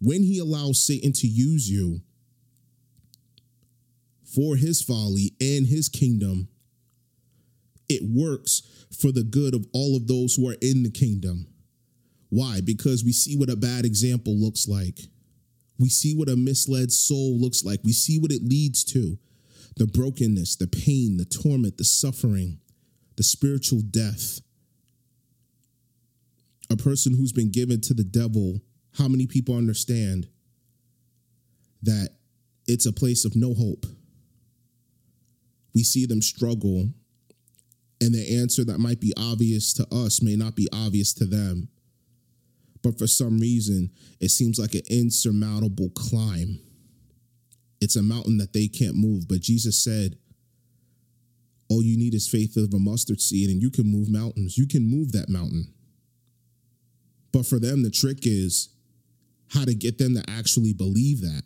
[0.00, 2.00] when he allows Satan to use you,
[4.34, 6.48] for his folly and his kingdom,
[7.88, 8.62] it works
[9.00, 11.46] for the good of all of those who are in the kingdom.
[12.28, 12.60] Why?
[12.60, 15.00] Because we see what a bad example looks like.
[15.78, 17.80] We see what a misled soul looks like.
[17.84, 19.18] We see what it leads to
[19.76, 22.58] the brokenness, the pain, the torment, the suffering,
[23.16, 24.40] the spiritual death.
[26.70, 28.60] A person who's been given to the devil,
[28.98, 30.28] how many people understand
[31.82, 32.10] that
[32.66, 33.86] it's a place of no hope?
[35.76, 36.88] We see them struggle
[38.00, 41.68] and the answer that might be obvious to us may not be obvious to them.
[42.82, 46.60] But for some reason, it seems like an insurmountable climb.
[47.82, 49.28] It's a mountain that they can't move.
[49.28, 50.16] But Jesus said,
[51.68, 54.56] All you need is faith of a mustard seed, and you can move mountains.
[54.56, 55.74] You can move that mountain.
[57.32, 58.70] But for them, the trick is
[59.52, 61.42] how to get them to actually believe that.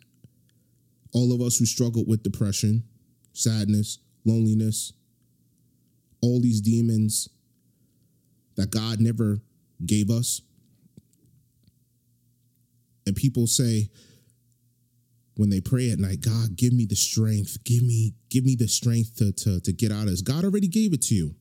[1.11, 2.83] All of us who struggle with depression,
[3.33, 4.93] sadness, loneliness,
[6.21, 7.29] all these demons
[8.55, 9.41] that God never
[9.85, 10.41] gave us.
[13.05, 13.89] And people say
[15.35, 18.67] when they pray at night, God, give me the strength, give me, give me the
[18.67, 20.21] strength to, to, to get out of this.
[20.21, 21.35] God already gave it to you.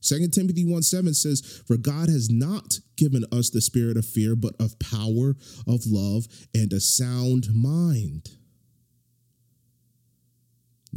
[0.00, 4.36] Second Timothy 1 7 says, For God has not given us the spirit of fear,
[4.36, 5.34] but of power,
[5.66, 8.30] of love, and a sound mind.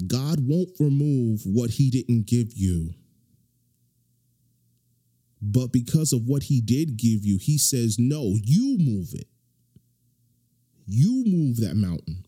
[0.07, 2.93] God won't remove what he didn't give you.
[5.41, 9.27] But because of what he did give you, he says, no, you move it.
[10.85, 12.25] You move that mountain.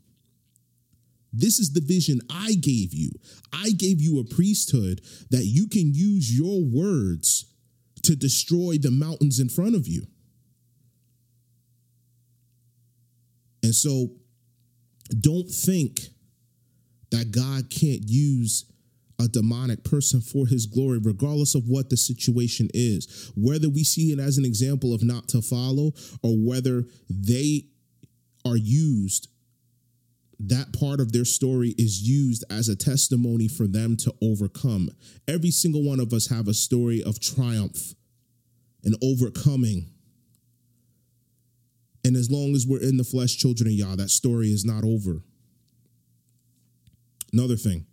[1.32, 3.10] This is the vision I gave you.
[3.52, 7.46] I gave you a priesthood that you can use your words
[8.04, 10.06] to destroy the mountains in front of you.
[13.64, 14.10] And so
[15.20, 16.02] don't think
[17.14, 18.66] that God can't use
[19.20, 23.32] a demonic person for his glory, regardless of what the situation is.
[23.38, 27.68] Whether we see it as an example of not to follow or whether they
[28.44, 29.28] are used,
[30.40, 34.90] that part of their story is used as a testimony for them to overcome.
[35.28, 37.94] Every single one of us have a story of triumph
[38.84, 39.92] and overcoming.
[42.04, 44.84] And as long as we're in the flesh, children of Yah, that story is not
[44.84, 45.22] over.
[47.34, 47.86] Another thing,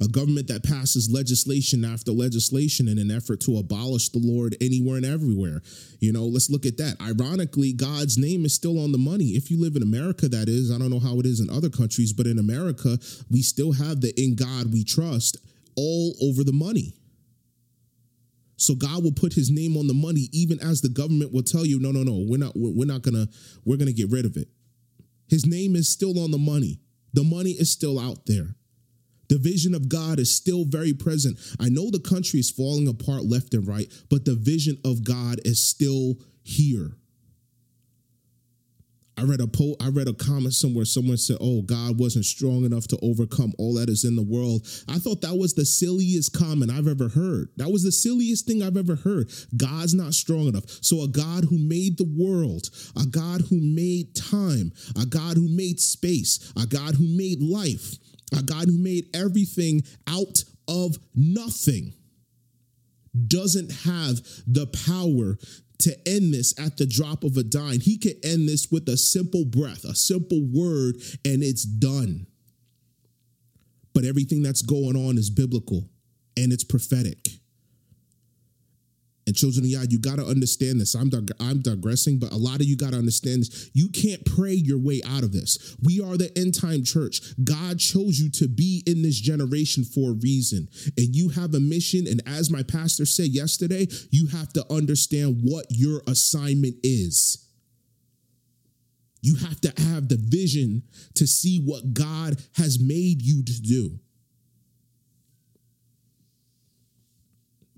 [0.00, 4.96] a government that passes legislation after legislation in an effort to abolish the Lord anywhere
[4.96, 5.62] and everywhere.
[6.00, 7.00] You know, let's look at that.
[7.00, 9.28] Ironically, God's name is still on the money.
[9.28, 10.70] If you live in America, that is.
[10.70, 12.98] I don't know how it is in other countries, but in America,
[13.30, 15.38] we still have the in God we trust
[15.76, 16.94] all over the money.
[18.58, 21.66] So God will put his name on the money even as the government will tell
[21.66, 23.28] you, no, no, no, we're not we're not going to
[23.64, 24.48] we're going to get rid of it.
[25.28, 26.80] His name is still on the money.
[27.12, 28.56] The money is still out there.
[29.28, 31.38] The vision of God is still very present.
[31.58, 35.40] I know the country is falling apart left and right, but the vision of God
[35.44, 36.96] is still here.
[39.18, 40.84] I read a po- I read a comment somewhere.
[40.84, 44.66] Someone said, "Oh, God wasn't strong enough to overcome all that is in the world."
[44.88, 47.48] I thought that was the silliest comment I've ever heard.
[47.56, 49.30] That was the silliest thing I've ever heard.
[49.56, 50.64] God's not strong enough.
[50.82, 55.48] So a God who made the world, a God who made time, a God who
[55.48, 57.98] made space, a God who made life,
[58.36, 61.92] a God who made everything out of nothing.
[63.28, 65.38] doesn't have the power
[65.78, 67.80] to end this at the drop of a dime.
[67.80, 72.26] He could end this with a simple breath, a simple word, and it's done.
[73.94, 75.88] But everything that's going on is biblical
[76.36, 77.28] and it's prophetic.
[79.26, 80.94] And children of Yah, you got to understand this.
[80.94, 83.70] I'm dig- I'm digressing, but a lot of you got to understand this.
[83.74, 85.76] You can't pray your way out of this.
[85.82, 87.20] We are the end time church.
[87.42, 91.60] God chose you to be in this generation for a reason, and you have a
[91.60, 92.06] mission.
[92.06, 97.42] And as my pastor said yesterday, you have to understand what your assignment is.
[99.22, 103.98] You have to have the vision to see what God has made you to do.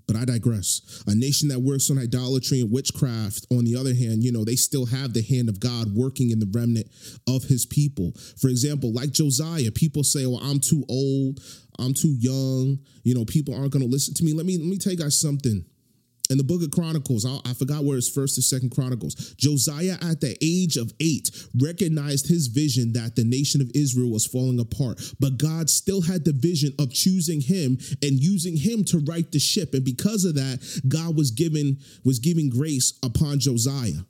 [0.09, 1.03] But I digress.
[1.05, 4.55] A nation that works on idolatry and witchcraft, on the other hand, you know, they
[4.55, 6.87] still have the hand of God working in the remnant
[7.27, 8.13] of his people.
[8.41, 11.41] For example, like Josiah, people say, well, I'm too old,
[11.77, 14.33] I'm too young, you know, people aren't going to listen to me.
[14.33, 15.63] Let me let me tell you guys something
[16.29, 19.15] in the book of Chronicles, I, I, forgot where it's first or second Chronicles.
[19.37, 24.25] Josiah, at the age of eight, recognized his vision that the nation of Israel was
[24.25, 28.99] falling apart, but God still had the vision of choosing him and using him to
[28.99, 29.73] right the ship.
[29.73, 34.03] And because of that, God was giving was giving grace upon Josiah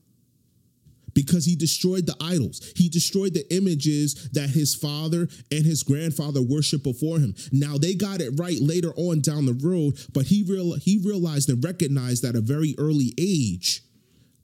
[1.24, 2.72] because he destroyed the idols.
[2.78, 7.36] He destroyed the images that his father and his grandfather worshiped before him.
[7.52, 11.50] Now they got it right later on down the road, but he real he realized
[11.50, 13.82] and recognized at a very early age,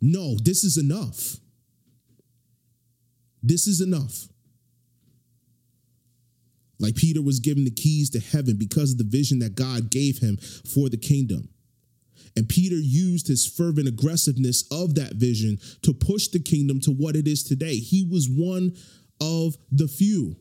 [0.01, 1.37] no, this is enough.
[3.41, 4.27] This is enough.
[6.77, 10.17] Like Peter was given the keys to heaven because of the vision that God gave
[10.17, 11.47] him for the kingdom.
[12.35, 17.15] And Peter used his fervent aggressiveness of that vision to push the kingdom to what
[17.15, 17.77] it is today.
[17.77, 18.75] He was one
[19.21, 20.35] of the few.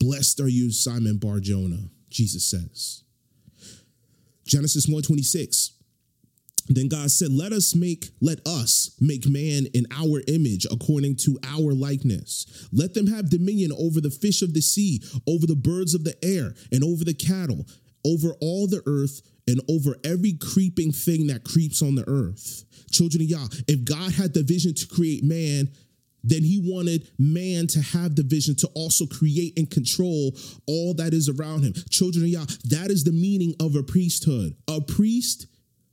[0.00, 3.04] Blessed are you, Simon Bar Jonah, Jesus says.
[4.46, 5.72] Genesis 126.
[6.68, 11.38] Then God said, Let us make, let us make man in our image according to
[11.44, 12.68] our likeness.
[12.72, 16.16] Let them have dominion over the fish of the sea, over the birds of the
[16.24, 17.66] air, and over the cattle,
[18.04, 22.64] over all the earth and over every creeping thing that creeps on the earth.
[22.90, 25.68] Children of Yah, if God had the vision to create man,
[26.24, 30.32] then he wanted man to have the vision to also create and control
[30.66, 31.72] all that is around him.
[31.90, 34.54] Children of Yah, that is the meaning of a priesthood.
[34.68, 35.46] A priest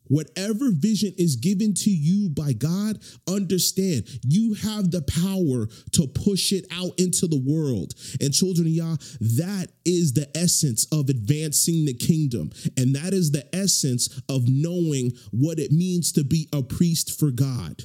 [0.10, 6.52] Whatever vision is given to you by God, understand you have the power to push
[6.52, 7.94] it out into the world.
[8.20, 12.52] And children of Yah, that is the essence of advancing the kingdom.
[12.76, 17.32] And that is the essence of knowing what it means to be a priest for
[17.32, 17.84] God.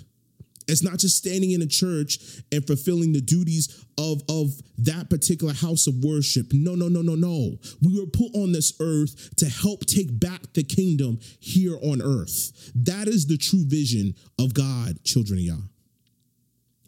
[0.67, 2.19] It's not just standing in a church
[2.51, 6.47] and fulfilling the duties of, of that particular house of worship.
[6.53, 7.59] No, no, no, no, no.
[7.83, 12.73] We were put on this earth to help take back the kingdom here on earth.
[12.75, 15.55] That is the true vision of God, children of Yah.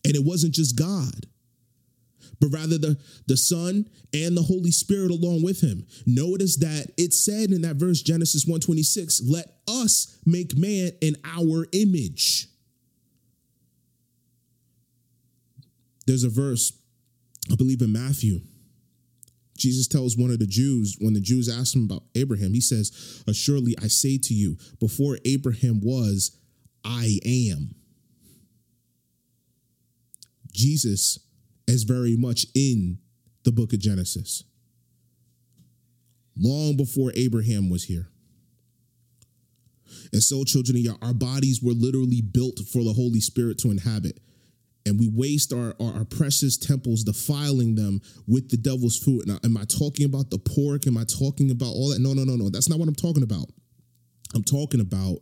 [0.04, 1.26] And it wasn't just God
[2.40, 5.86] but rather the, the Son and the Holy Spirit along with him.
[6.06, 11.66] Notice that it said in that verse, Genesis 126, let us make man in our
[11.72, 12.48] image.
[16.06, 16.72] There's a verse,
[17.50, 18.40] I believe in Matthew.
[19.56, 23.22] Jesus tells one of the Jews, when the Jews ask him about Abraham, he says,
[23.26, 26.38] Assuredly, I say to you, before Abraham was,
[26.84, 27.74] I am.
[30.52, 31.18] Jesus
[31.66, 32.98] is very much in
[33.44, 34.44] the book of Genesis,
[36.38, 38.08] long before Abraham was here.
[40.12, 43.70] And so, children of Yah, our bodies were literally built for the Holy Spirit to
[43.70, 44.20] inhabit
[44.86, 49.26] and we waste our, our, our, precious temples defiling them with the devil's food.
[49.26, 50.86] Now, am I talking about the pork?
[50.86, 51.98] Am I talking about all that?
[51.98, 52.48] No, no, no, no.
[52.48, 53.50] That's not what I'm talking about.
[54.34, 55.18] I'm talking about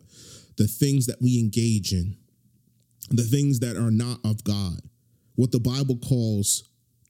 [0.58, 2.16] the things that we engage in,
[3.10, 4.80] the things that are not of God,
[5.34, 6.64] what the Bible calls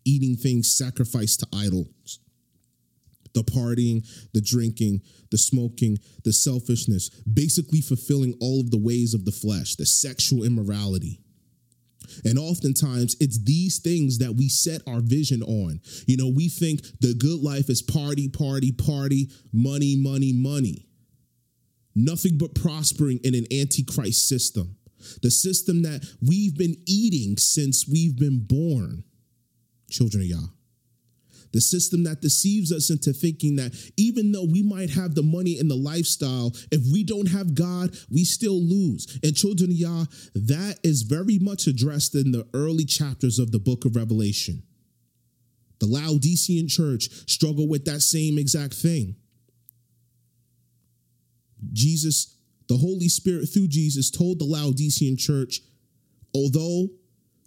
[0.04, 2.20] eating things sacrificed to idols.
[3.34, 5.02] The partying, the drinking,
[5.32, 10.44] the smoking, the selfishness, basically fulfilling all of the ways of the flesh, the sexual
[10.44, 11.23] immorality
[12.24, 15.80] and oftentimes it's these things that we set our vision on.
[16.06, 20.86] You know, we think the good life is party, party, party, money, money, money.
[21.94, 24.76] Nothing but prospering in an antichrist system.
[25.22, 29.04] The system that we've been eating since we've been born.
[29.90, 30.46] Children of Yah
[31.54, 35.56] the system that deceives us into thinking that even though we might have the money
[35.60, 39.20] and the lifestyle, if we don't have God, we still lose.
[39.22, 43.60] And children of Yah, that is very much addressed in the early chapters of the
[43.60, 44.64] book of Revelation.
[45.78, 49.14] The Laodicean church struggle with that same exact thing.
[51.72, 52.36] Jesus,
[52.68, 55.60] the Holy Spirit through Jesus told the Laodicean church,
[56.34, 56.88] although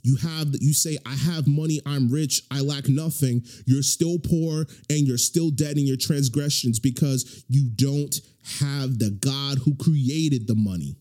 [0.07, 4.65] you have you say i have money i'm rich i lack nothing you're still poor
[4.89, 8.21] and you're still dead in your transgressions because you don't
[8.59, 10.95] have the god who created the money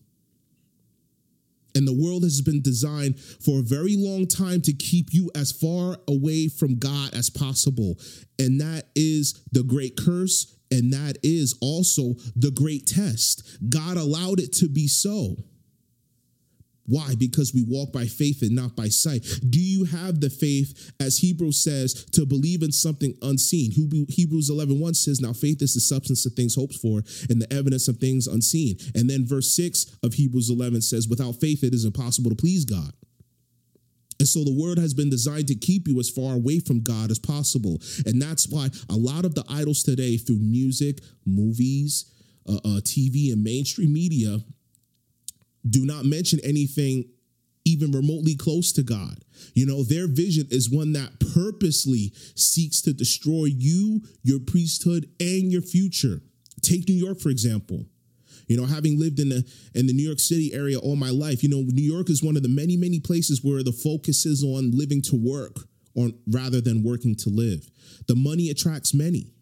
[1.73, 5.51] and the world has been designed for a very long time to keep you as
[5.51, 7.99] far away from God as possible.
[8.39, 10.57] And that is the great curse.
[10.71, 13.47] And that is also the great test.
[13.69, 15.37] God allowed it to be so.
[16.87, 17.15] Why?
[17.15, 19.25] Because we walk by faith and not by sight.
[19.49, 23.71] Do you have the faith, as Hebrews says, to believe in something unseen?
[24.09, 27.51] Hebrews 11 1 says, Now faith is the substance of things hoped for and the
[27.51, 28.77] evidence of things unseen.
[28.95, 32.63] And then verse 6 of Hebrews 11 says, Without faith, it is impossible to please
[32.63, 32.93] God.
[34.19, 37.11] And so the word has been designed to keep you as far away from God
[37.11, 37.79] as possible.
[38.05, 42.11] And that's why a lot of the idols today, through music, movies,
[42.49, 44.39] uh, uh, TV, and mainstream media,
[45.69, 47.05] do not mention anything
[47.65, 49.17] even remotely close to God.
[49.53, 55.51] You know, their vision is one that purposely seeks to destroy you, your priesthood, and
[55.51, 56.21] your future.
[56.61, 57.85] Take New York, for example.
[58.47, 59.45] You know, having lived in the
[59.75, 62.37] in the New York City area all my life, you know, New York is one
[62.37, 66.61] of the many, many places where the focus is on living to work on rather
[66.61, 67.69] than working to live.
[68.07, 69.33] The money attracts many.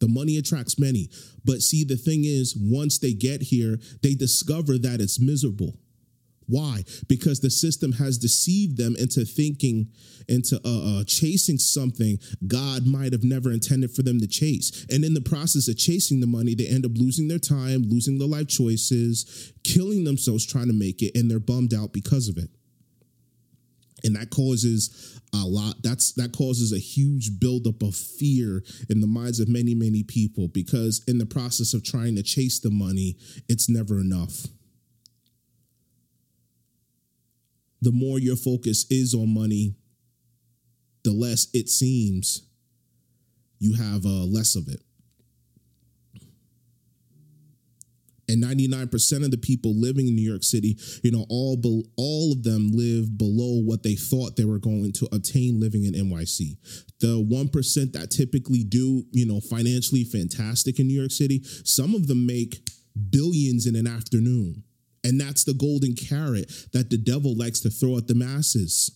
[0.00, 1.10] The money attracts many.
[1.44, 5.78] But see, the thing is, once they get here, they discover that it's miserable.
[6.48, 6.84] Why?
[7.08, 9.88] Because the system has deceived them into thinking,
[10.28, 14.86] into uh, uh, chasing something God might have never intended for them to chase.
[14.90, 18.18] And in the process of chasing the money, they end up losing their time, losing
[18.18, 22.38] their life choices, killing themselves trying to make it, and they're bummed out because of
[22.38, 22.50] it
[24.04, 29.06] and that causes a lot that's that causes a huge buildup of fear in the
[29.06, 33.16] minds of many many people because in the process of trying to chase the money
[33.48, 34.46] it's never enough.
[37.82, 39.74] The more your focus is on money
[41.04, 42.42] the less it seems
[43.58, 44.80] you have uh, less of it
[48.42, 52.32] and 99% of the people living in New York City, you know, all be, all
[52.32, 56.56] of them live below what they thought they were going to obtain living in NYC.
[57.00, 62.06] The 1% that typically do, you know, financially fantastic in New York City, some of
[62.06, 62.68] them make
[63.10, 64.62] billions in an afternoon.
[65.04, 68.90] And that's the golden carrot that the devil likes to throw at the masses.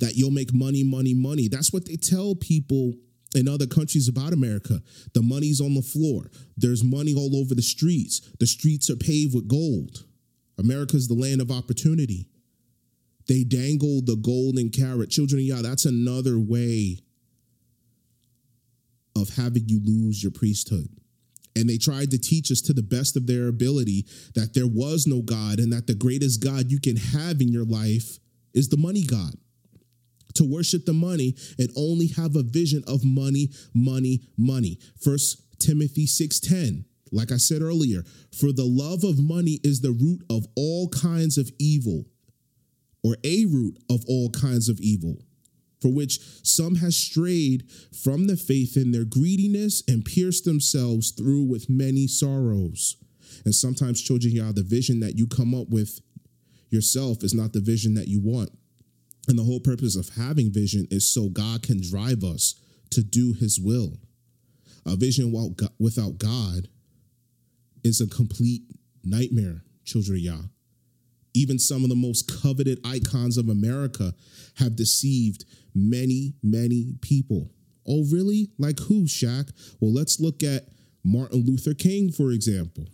[0.00, 1.48] That you'll make money, money, money.
[1.48, 2.94] That's what they tell people
[3.34, 4.80] in other countries about America.
[5.12, 6.30] The money's on the floor.
[6.56, 8.20] There's money all over the streets.
[8.38, 10.04] The streets are paved with gold.
[10.58, 12.28] America's the land of opportunity.
[13.26, 15.10] They dangle the golden carrot.
[15.10, 16.98] Children Yah, that's another way
[19.16, 20.88] of having you lose your priesthood.
[21.56, 25.06] And they tried to teach us to the best of their ability that there was
[25.06, 28.18] no God and that the greatest God you can have in your life
[28.52, 29.34] is the money God
[30.34, 34.78] to worship the money and only have a vision of money, money, money.
[35.00, 36.84] First Timothy 6:10.
[37.12, 41.38] Like I said earlier, for the love of money is the root of all kinds
[41.38, 42.06] of evil,
[43.04, 45.22] or a root of all kinds of evil,
[45.80, 51.44] for which some has strayed from the faith in their greediness and pierced themselves through
[51.44, 52.96] with many sorrows.
[53.44, 56.00] And sometimes, children, y'all, the vision that you come up with
[56.70, 58.50] yourself is not the vision that you want.
[59.28, 62.60] And the whole purpose of having vision is so God can drive us
[62.90, 63.98] to do his will.
[64.86, 65.32] A vision
[65.78, 66.68] without God
[67.82, 68.62] is a complete
[69.02, 70.42] nightmare, children of Yah.
[71.32, 74.14] Even some of the most coveted icons of America
[74.56, 75.44] have deceived
[75.74, 77.50] many, many people.
[77.86, 78.50] Oh, really?
[78.58, 79.50] Like who, Shaq?
[79.80, 80.68] Well, let's look at
[81.02, 82.86] Martin Luther King, for example.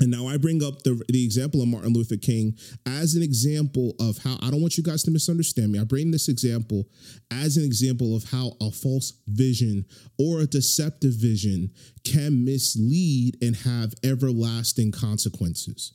[0.00, 3.94] And now I bring up the, the example of Martin Luther King as an example
[4.00, 5.78] of how I don't want you guys to misunderstand me.
[5.78, 6.88] I bring this example
[7.30, 9.84] as an example of how a false vision
[10.18, 11.70] or a deceptive vision
[12.04, 15.94] can mislead and have everlasting consequences.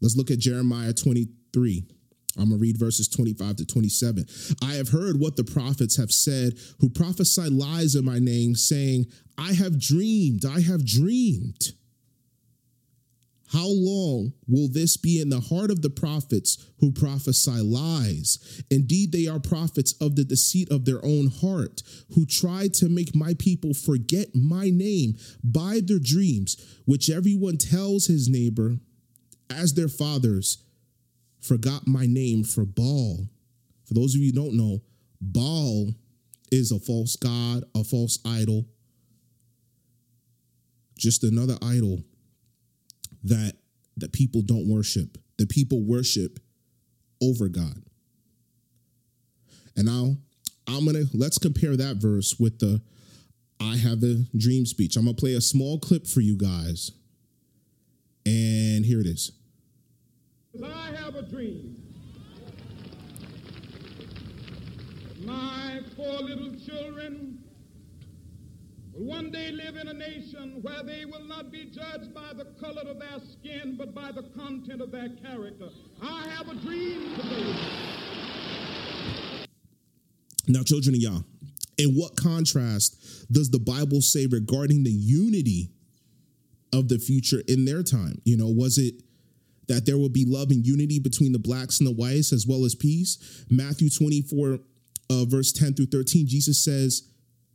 [0.00, 1.84] Let's look at Jeremiah 23.
[2.36, 4.26] I'm going to read verses 25 to 27.
[4.62, 9.06] I have heard what the prophets have said who prophesy lies in my name, saying,
[9.38, 11.74] I have dreamed, I have dreamed.
[13.52, 18.62] How long will this be in the heart of the prophets who prophesy lies?
[18.70, 21.82] Indeed, they are prophets of the deceit of their own heart,
[22.14, 28.06] who try to make my people forget my name by their dreams, which everyone tells
[28.06, 28.78] his neighbor,
[29.50, 30.64] as their fathers
[31.40, 33.28] forgot my name for Baal.
[33.84, 34.80] For those of you who don't know,
[35.20, 35.90] Baal
[36.50, 38.66] is a false god, a false idol.
[40.96, 42.04] just another idol
[43.24, 43.54] that
[43.96, 45.18] that people don't worship.
[45.38, 46.38] The people worship
[47.22, 47.82] over God.
[49.76, 50.16] And now
[50.66, 52.80] I'm gonna let's compare that verse with the
[53.60, 54.96] I have a dream speech.
[54.96, 56.92] I'm gonna play a small clip for you guys.
[58.26, 59.32] And here it is.
[60.62, 61.80] I have a dream.
[65.24, 67.43] My four little children
[68.94, 72.44] will one day live in a nation where they will not be judged by the
[72.60, 75.68] color of their skin, but by the content of their character.
[76.02, 77.54] I have a dream today.
[80.46, 81.20] Now, children of Yah,
[81.78, 85.70] in what contrast does the Bible say regarding the unity
[86.72, 88.20] of the future in their time?
[88.24, 88.94] You know, was it
[89.68, 92.64] that there will be love and unity between the blacks and the whites as well
[92.64, 93.44] as peace?
[93.48, 94.58] Matthew 24,
[95.10, 97.08] uh, verse 10 through 13, Jesus says,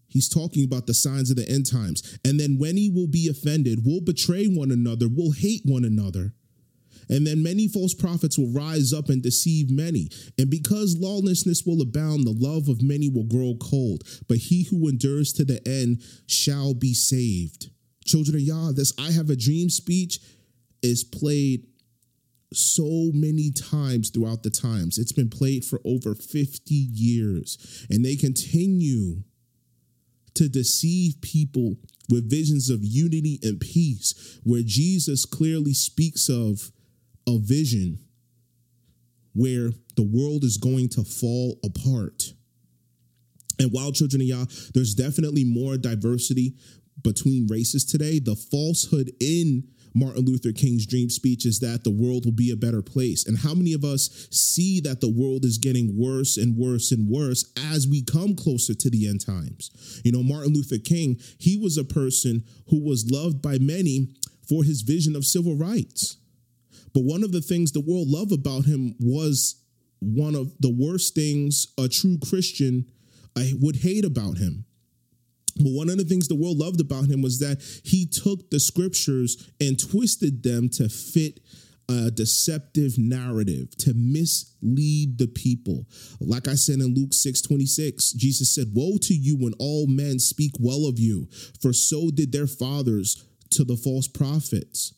[0.10, 2.20] He's talking about the signs of the end times.
[2.26, 6.34] And then when he will be offended, will betray one another, will hate one another.
[7.10, 10.10] And then many false prophets will rise up and deceive many.
[10.38, 14.04] And because lawlessness will abound, the love of many will grow cold.
[14.28, 17.70] But he who endures to the end shall be saved.
[18.06, 20.20] Children of Yah, this I have a dream speech
[20.82, 21.66] is played
[22.54, 24.98] so many times throughout the times.
[24.98, 29.24] It's been played for over 50 years, and they continue
[30.36, 31.76] to deceive people
[32.10, 36.72] with visions of unity and peace, where Jesus clearly speaks of
[37.28, 38.00] a vision
[39.34, 42.34] where the world is going to fall apart.
[43.60, 46.56] And while children of Yah, there's definitely more diversity
[47.04, 48.20] between races today.
[48.20, 52.56] The falsehood in Martin Luther King's dream speech is that the world will be a
[52.56, 53.26] better place.
[53.26, 57.10] And how many of us see that the world is getting worse and worse and
[57.10, 60.02] worse as we come closer to the end times?
[60.04, 64.10] You know, Martin Luther King, he was a person who was loved by many
[64.48, 66.18] for his vision of civil rights.
[66.94, 69.64] But one of the things the world loved about him was
[70.00, 72.86] one of the worst things a true Christian
[73.36, 74.66] uh, would hate about him.
[75.60, 78.60] But one of the things the world loved about him was that he took the
[78.60, 81.42] scriptures and twisted them to fit
[81.90, 85.86] a deceptive narrative to mislead the people.
[86.20, 90.20] Like I said in Luke 6 26, Jesus said, Woe to you when all men
[90.20, 91.28] speak well of you,
[91.62, 94.94] for so did their fathers to the false prophets.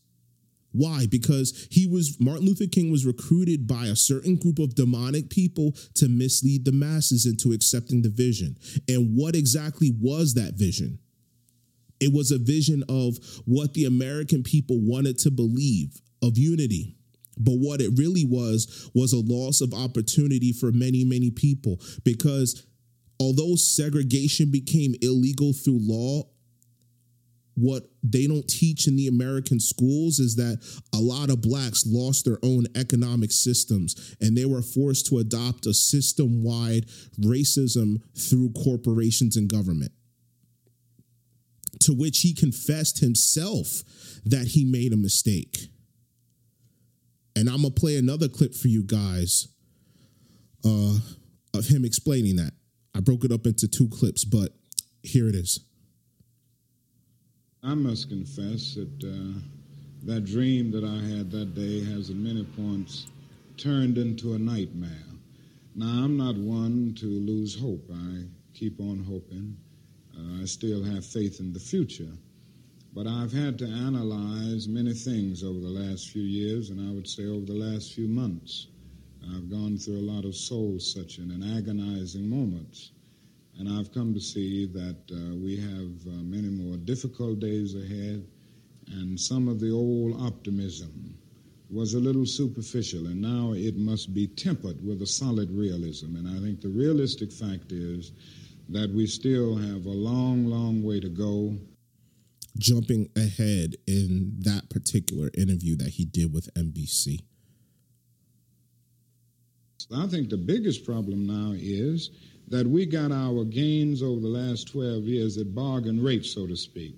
[0.71, 1.05] Why?
[1.05, 5.73] Because he was Martin Luther King was recruited by a certain group of demonic people
[5.95, 8.57] to mislead the masses into accepting the vision.
[8.87, 10.99] And what exactly was that vision?
[11.99, 16.95] It was a vision of what the American people wanted to believe of unity.
[17.37, 22.65] But what it really was was a loss of opportunity for many, many people because
[23.19, 26.23] although segregation became illegal through law
[27.55, 30.59] what they don't teach in the American schools is that
[30.93, 35.65] a lot of blacks lost their own economic systems and they were forced to adopt
[35.65, 36.85] a system wide
[37.19, 39.91] racism through corporations and government.
[41.81, 43.83] To which he confessed himself
[44.25, 45.57] that he made a mistake.
[47.35, 49.47] And I'm going to play another clip for you guys
[50.63, 50.99] uh,
[51.53, 52.51] of him explaining that.
[52.95, 54.51] I broke it up into two clips, but
[55.01, 55.59] here it is.
[57.63, 59.39] I must confess that uh,
[60.01, 63.11] that dream that I had that day has at many points
[63.55, 65.05] turned into a nightmare.
[65.75, 67.87] Now, I'm not one to lose hope.
[67.93, 68.23] I
[68.55, 69.55] keep on hoping.
[70.17, 72.11] Uh, I still have faith in the future.
[72.95, 77.07] But I've had to analyze many things over the last few years, and I would
[77.07, 78.69] say over the last few months.
[79.35, 82.89] I've gone through a lot of soul searching and agonizing moments.
[83.57, 88.25] And I've come to see that uh, we have uh, many more difficult days ahead,
[88.87, 91.15] and some of the old optimism
[91.69, 96.15] was a little superficial, and now it must be tempered with a solid realism.
[96.15, 98.11] And I think the realistic fact is
[98.69, 101.55] that we still have a long, long way to go.
[102.57, 107.21] Jumping ahead in that particular interview that he did with NBC.
[109.93, 112.11] I think the biggest problem now is
[112.47, 116.55] that we got our gains over the last 12 years at bargain rate, so to
[116.55, 116.95] speak.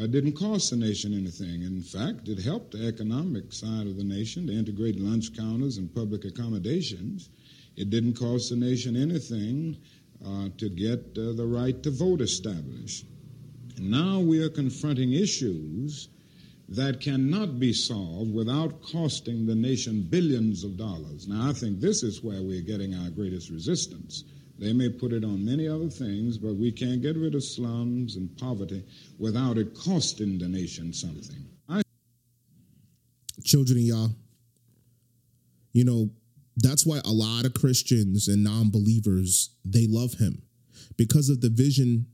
[0.00, 1.62] Uh, didn't cost the nation anything.
[1.62, 5.94] In fact, it helped the economic side of the nation to integrate lunch counters and
[5.94, 7.28] public accommodations.
[7.76, 9.76] It didn't cost the nation anything
[10.24, 13.04] uh, to get uh, the right to vote established.
[13.76, 16.08] And now we are confronting issues
[16.76, 21.28] that cannot be solved without costing the nation billions of dollars.
[21.28, 24.24] Now, I think this is where we're getting our greatest resistance
[24.58, 28.14] They may put it on many other things, but we can't get rid of slums
[28.16, 28.84] and poverty
[29.18, 31.44] without it costing the nation something.
[31.68, 31.82] I-
[33.42, 34.10] Children y'all,
[35.72, 36.10] you know,
[36.56, 40.42] that's why a lot of Christians and non believers, they love him
[40.96, 42.06] because of the vision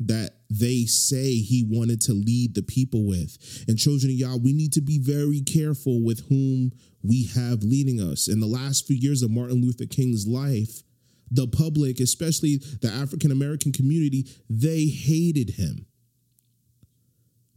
[0.00, 3.64] that they say he wanted to lead the people with.
[3.68, 6.72] And children of Yah, we need to be very careful with whom
[7.02, 8.26] we have leading us.
[8.26, 10.82] In the last few years of Martin Luther King's life,
[11.30, 15.86] the public, especially the African American community, they hated him.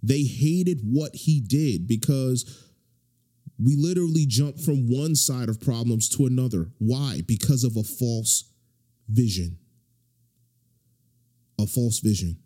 [0.03, 2.69] They hated what he did because
[3.57, 6.71] we literally jumped from one side of problems to another.
[6.77, 7.21] Why?
[7.25, 8.51] Because of a false
[9.07, 9.57] vision.
[11.59, 12.37] A false vision.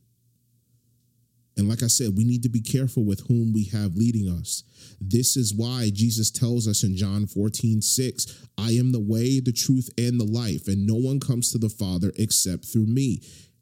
[1.58, 4.64] And like I said, we need to be careful with whom we have leading us.
[5.02, 9.52] This is why Jesus tells us in John 14, 6, I am the way, the
[9.52, 13.22] truth, and the life, and no one comes to the Father except through me.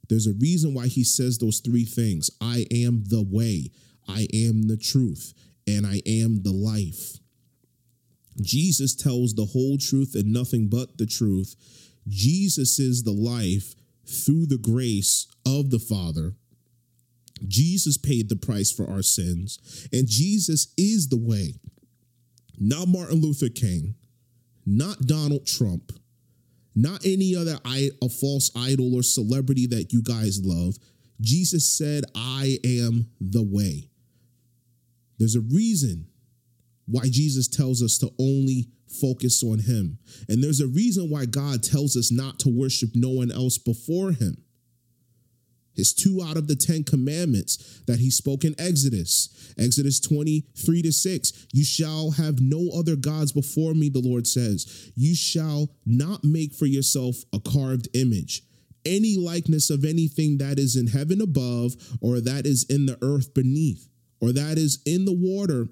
[0.09, 3.71] There's a reason why he says those three things I am the way,
[4.09, 5.33] I am the truth,
[5.65, 7.17] and I am the life.
[8.41, 11.55] Jesus tells the whole truth and nothing but the truth.
[12.07, 13.73] Jesus is the life
[14.08, 16.36] through the grace of the Father
[17.47, 21.56] Jesus paid the price for our sins, and Jesus is the way.
[22.58, 23.95] Not Martin Luther King,
[24.66, 25.91] not Donald Trump,
[26.76, 30.76] not any other a false idol or celebrity that you guys love.
[31.22, 33.89] Jesus said, I am the way.
[35.18, 36.08] There's a reason
[36.86, 39.97] why Jesus tells us to only focus on him.
[40.29, 44.11] And there's a reason why God tells us not to worship no one else before
[44.11, 44.45] him
[45.75, 49.53] his two out of the 10 commandments that he spoke in Exodus.
[49.57, 51.47] Exodus 23 to 6.
[51.53, 54.91] You shall have no other gods before me, the Lord says.
[54.95, 58.43] You shall not make for yourself a carved image,
[58.86, 63.33] any likeness of anything that is in heaven above, or that is in the earth
[63.33, 63.89] beneath,
[64.21, 65.67] or that is in the water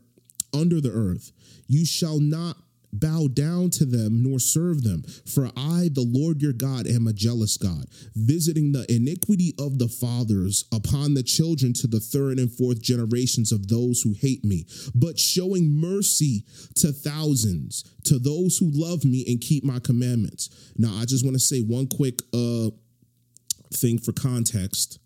[0.53, 1.31] under the earth.
[1.67, 2.57] You shall not
[2.93, 5.03] bow down to them nor serve them.
[5.25, 7.85] For I, the Lord your God, am a jealous God,
[8.15, 13.51] visiting the iniquity of the fathers upon the children to the third and fourth generations
[13.51, 14.65] of those who hate me,
[14.95, 20.71] but showing mercy to thousands, to those who love me and keep my commandments.
[20.77, 22.69] Now, I just want to say one quick uh
[23.73, 24.99] thing for context.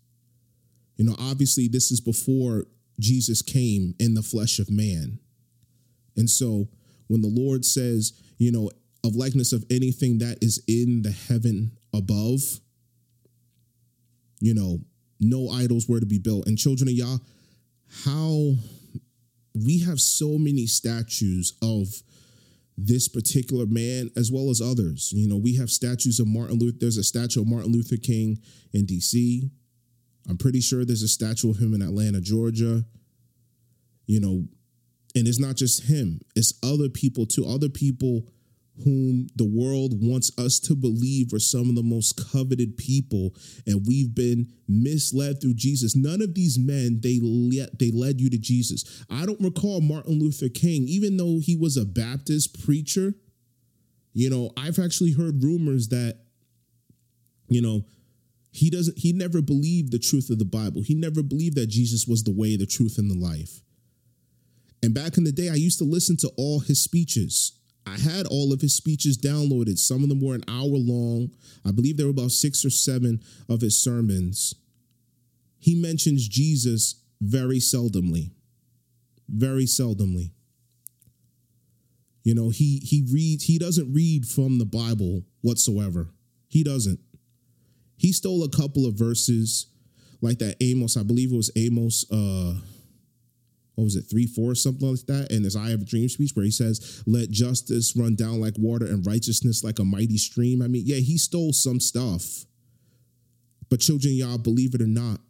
[0.96, 2.64] You know, obviously, this is before
[3.00, 5.20] Jesus came in the flesh of man.
[6.16, 6.68] And so,
[7.08, 8.70] when the Lord says, you know,
[9.04, 12.40] of likeness of anything that is in the heaven above,
[14.40, 14.78] you know,
[15.20, 16.46] no idols were to be built.
[16.46, 17.18] And children of Yah,
[18.04, 18.54] how
[19.54, 21.88] we have so many statues of
[22.76, 25.12] this particular man as well as others.
[25.12, 26.78] You know, we have statues of Martin Luther.
[26.80, 28.38] There's a statue of Martin Luther King
[28.72, 29.50] in DC.
[30.28, 32.84] I'm pretty sure there's a statue of him in Atlanta, Georgia.
[34.06, 34.44] You know,
[35.14, 38.28] and it's not just him, it's other people too, other people
[38.84, 43.34] whom the world wants us to believe are some of the most coveted people.
[43.66, 45.96] And we've been misled through Jesus.
[45.96, 49.04] None of these men they led they led you to Jesus.
[49.10, 53.14] I don't recall martin luther king even though he was a baptist preacher
[54.12, 56.18] you know i've actually heard rumors that
[57.48, 57.84] you know
[58.50, 60.82] he doesn't he never believed the truth of the bible.
[60.82, 63.60] He never believed that jesus was the way the truth and the life
[64.82, 67.52] and back in the day, I used to listen to all his speeches.
[67.86, 69.78] I had all of his speeches downloaded.
[69.78, 71.30] Some of them were an hour long.
[71.64, 74.54] I believe there were about six or seven of his sermons.
[75.58, 78.30] He mentions Jesus very seldomly.
[79.28, 80.30] Very seldomly.
[82.22, 86.10] You know, he he reads, he doesn't read from the Bible whatsoever.
[86.48, 87.00] He doesn't.
[87.96, 89.66] He stole a couple of verses,
[90.20, 92.54] like that Amos, I believe it was Amos uh
[93.78, 96.32] what was it, three, four, something like that, in his I Have a Dream speech,
[96.34, 100.62] where he says, Let justice run down like water and righteousness like a mighty stream.
[100.62, 102.44] I mean, yeah, he stole some stuff.
[103.70, 105.20] But children, y'all, believe it or not,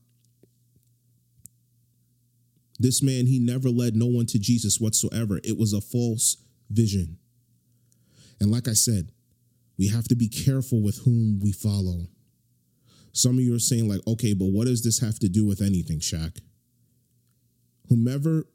[2.78, 5.40] this man, he never led no one to Jesus whatsoever.
[5.44, 6.38] It was a false
[6.70, 7.18] vision.
[8.40, 9.12] And like I said,
[9.76, 12.06] we have to be careful with whom we follow.
[13.12, 15.60] Some of you are saying, like, okay, but what does this have to do with
[15.60, 16.38] anything, Shaq?
[17.88, 18.46] Whomever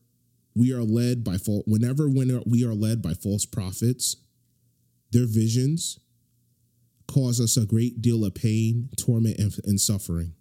[0.56, 4.18] we are led by false, whenever when we are led by false prophets,
[5.12, 6.00] their visions
[7.08, 10.34] cause us a great deal of pain, torment, and, and suffering.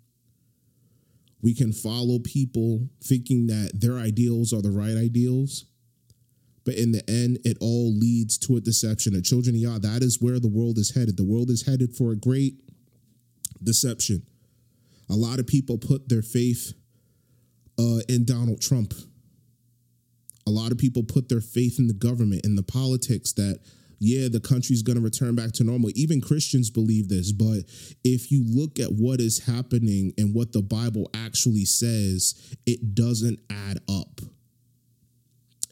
[1.43, 5.64] We can follow people thinking that their ideals are the right ideals,
[6.64, 9.14] but in the end, it all leads to a deception.
[9.14, 11.16] And children of Yah, that is where the world is headed.
[11.16, 12.55] The world is headed for a great
[13.62, 14.26] Deception.
[15.09, 16.72] A lot of people put their faith
[17.79, 18.95] uh, in Donald Trump.
[20.47, 23.61] A lot of people put their faith in the government, in the politics that,
[24.01, 25.91] yeah, the country's going to return back to normal.
[25.95, 27.31] Even Christians believe this.
[27.31, 27.62] But
[28.03, 33.39] if you look at what is happening and what the Bible actually says, it doesn't
[33.51, 34.20] add up.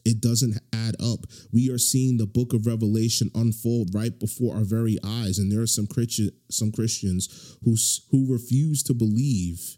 [0.05, 1.25] It doesn't add up.
[1.51, 5.61] We are seeing the book of Revelation unfold right before our very eyes, and there
[5.61, 7.75] are some Christian some Christians who
[8.09, 9.77] who refuse to believe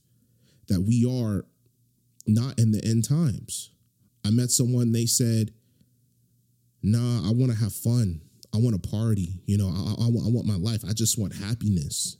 [0.67, 1.45] that we are
[2.25, 3.71] not in the end times.
[4.25, 5.51] I met someone, they said,
[6.81, 8.21] nah, I want to have fun.
[8.53, 9.41] I want to party.
[9.45, 10.83] You know, I, I, I want my life.
[10.87, 12.17] I just want happiness.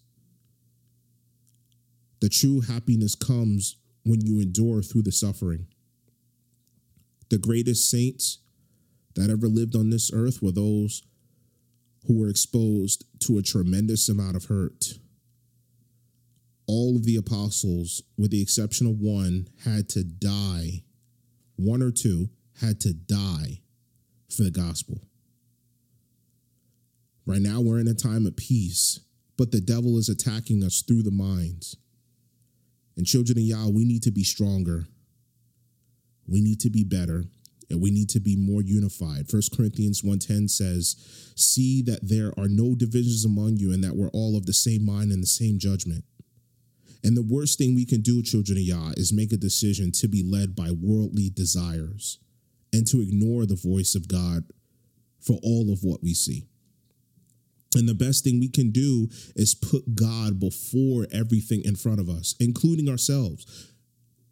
[2.22, 5.68] The true happiness comes when you endure through the suffering.
[7.30, 8.40] The greatest saints
[9.16, 11.04] that ever lived on this earth were those
[12.08, 15.00] who were exposed to a tremendous amount of hurt
[16.74, 20.82] all of the apostles, with the exception of one, had to die.
[21.56, 22.30] One or two
[22.62, 23.62] had to die
[24.36, 25.00] for the gospel.
[27.28, 29.00] Right now, we're in a time of peace,
[29.38, 31.78] but the devil is attacking us through the minds.
[32.98, 34.88] And children of Yah, we need to be stronger.
[36.28, 37.26] We need to be better
[37.70, 39.30] and we need to be more unified.
[39.30, 40.96] First Corinthians 1:10 says,
[41.36, 44.84] "See that there are no divisions among you and that we're all of the same
[44.84, 46.04] mind and the same judgment."
[47.04, 50.08] And the worst thing we can do, children of Yah, is make a decision to
[50.08, 52.20] be led by worldly desires
[52.72, 54.44] and to ignore the voice of God
[55.20, 56.48] for all of what we see.
[57.76, 62.10] And the best thing we can do is put God before everything in front of
[62.10, 63.74] us, including ourselves.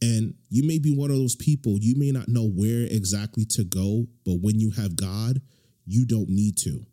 [0.01, 3.63] And you may be one of those people, you may not know where exactly to
[3.63, 5.41] go, but when you have God,
[5.85, 6.85] you don't need to.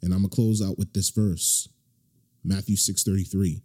[0.00, 1.68] And I'm going to close out with this verse.
[2.44, 3.62] Matthew 6:33.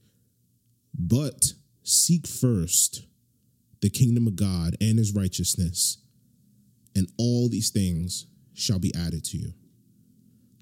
[0.97, 1.53] But
[1.83, 3.03] seek first
[3.81, 5.97] the kingdom of God and his righteousness,
[6.95, 9.53] and all these things shall be added to you.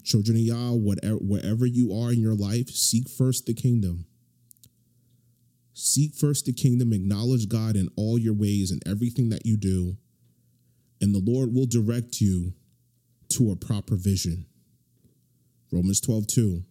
[0.02, 4.06] Children of Yah, whatever, wherever you are in your life, seek first the kingdom.
[5.74, 9.96] Seek first the kingdom, acknowledge God in all your ways and everything that you do,
[11.00, 12.54] and the Lord will direct you
[13.30, 14.46] to a proper vision.
[15.70, 16.64] Romans 12, 2.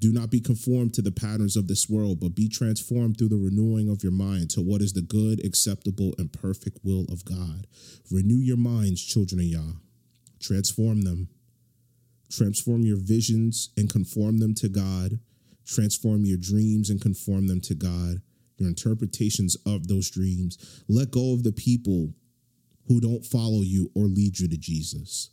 [0.00, 3.36] Do not be conformed to the patterns of this world, but be transformed through the
[3.36, 7.66] renewing of your mind to what is the good, acceptable, and perfect will of God.
[8.10, 9.72] Renew your minds, children of Yah.
[10.40, 11.28] Transform them.
[12.30, 15.20] Transform your visions and conform them to God.
[15.66, 18.22] Transform your dreams and conform them to God.
[18.56, 20.82] Your interpretations of those dreams.
[20.88, 22.14] Let go of the people
[22.86, 25.30] who don't follow you or lead you to Jesus.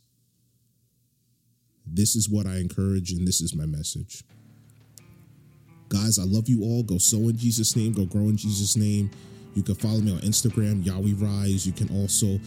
[1.86, 4.24] This is what I encourage, and this is my message.
[5.88, 6.82] Guys, I love you all.
[6.82, 7.92] Go sow in Jesus' name.
[7.92, 9.10] Go grow in Jesus' name.
[9.54, 11.66] You can follow me on Instagram, Yah We Rise.
[11.66, 12.38] You can also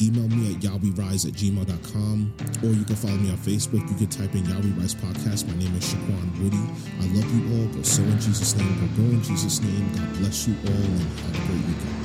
[0.00, 3.88] email me at yahwehrise at gmail.com or you can follow me on Facebook.
[3.90, 5.46] You can type in Yah We Rise Podcast.
[5.46, 6.64] My name is Shaquan Woody.
[7.00, 7.68] I love you all.
[7.74, 8.80] Go sow in Jesus' name.
[8.80, 9.92] Go grow in Jesus' name.
[9.94, 12.04] God bless you all and have a great weekend.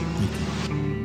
[0.70, 0.99] Thank you.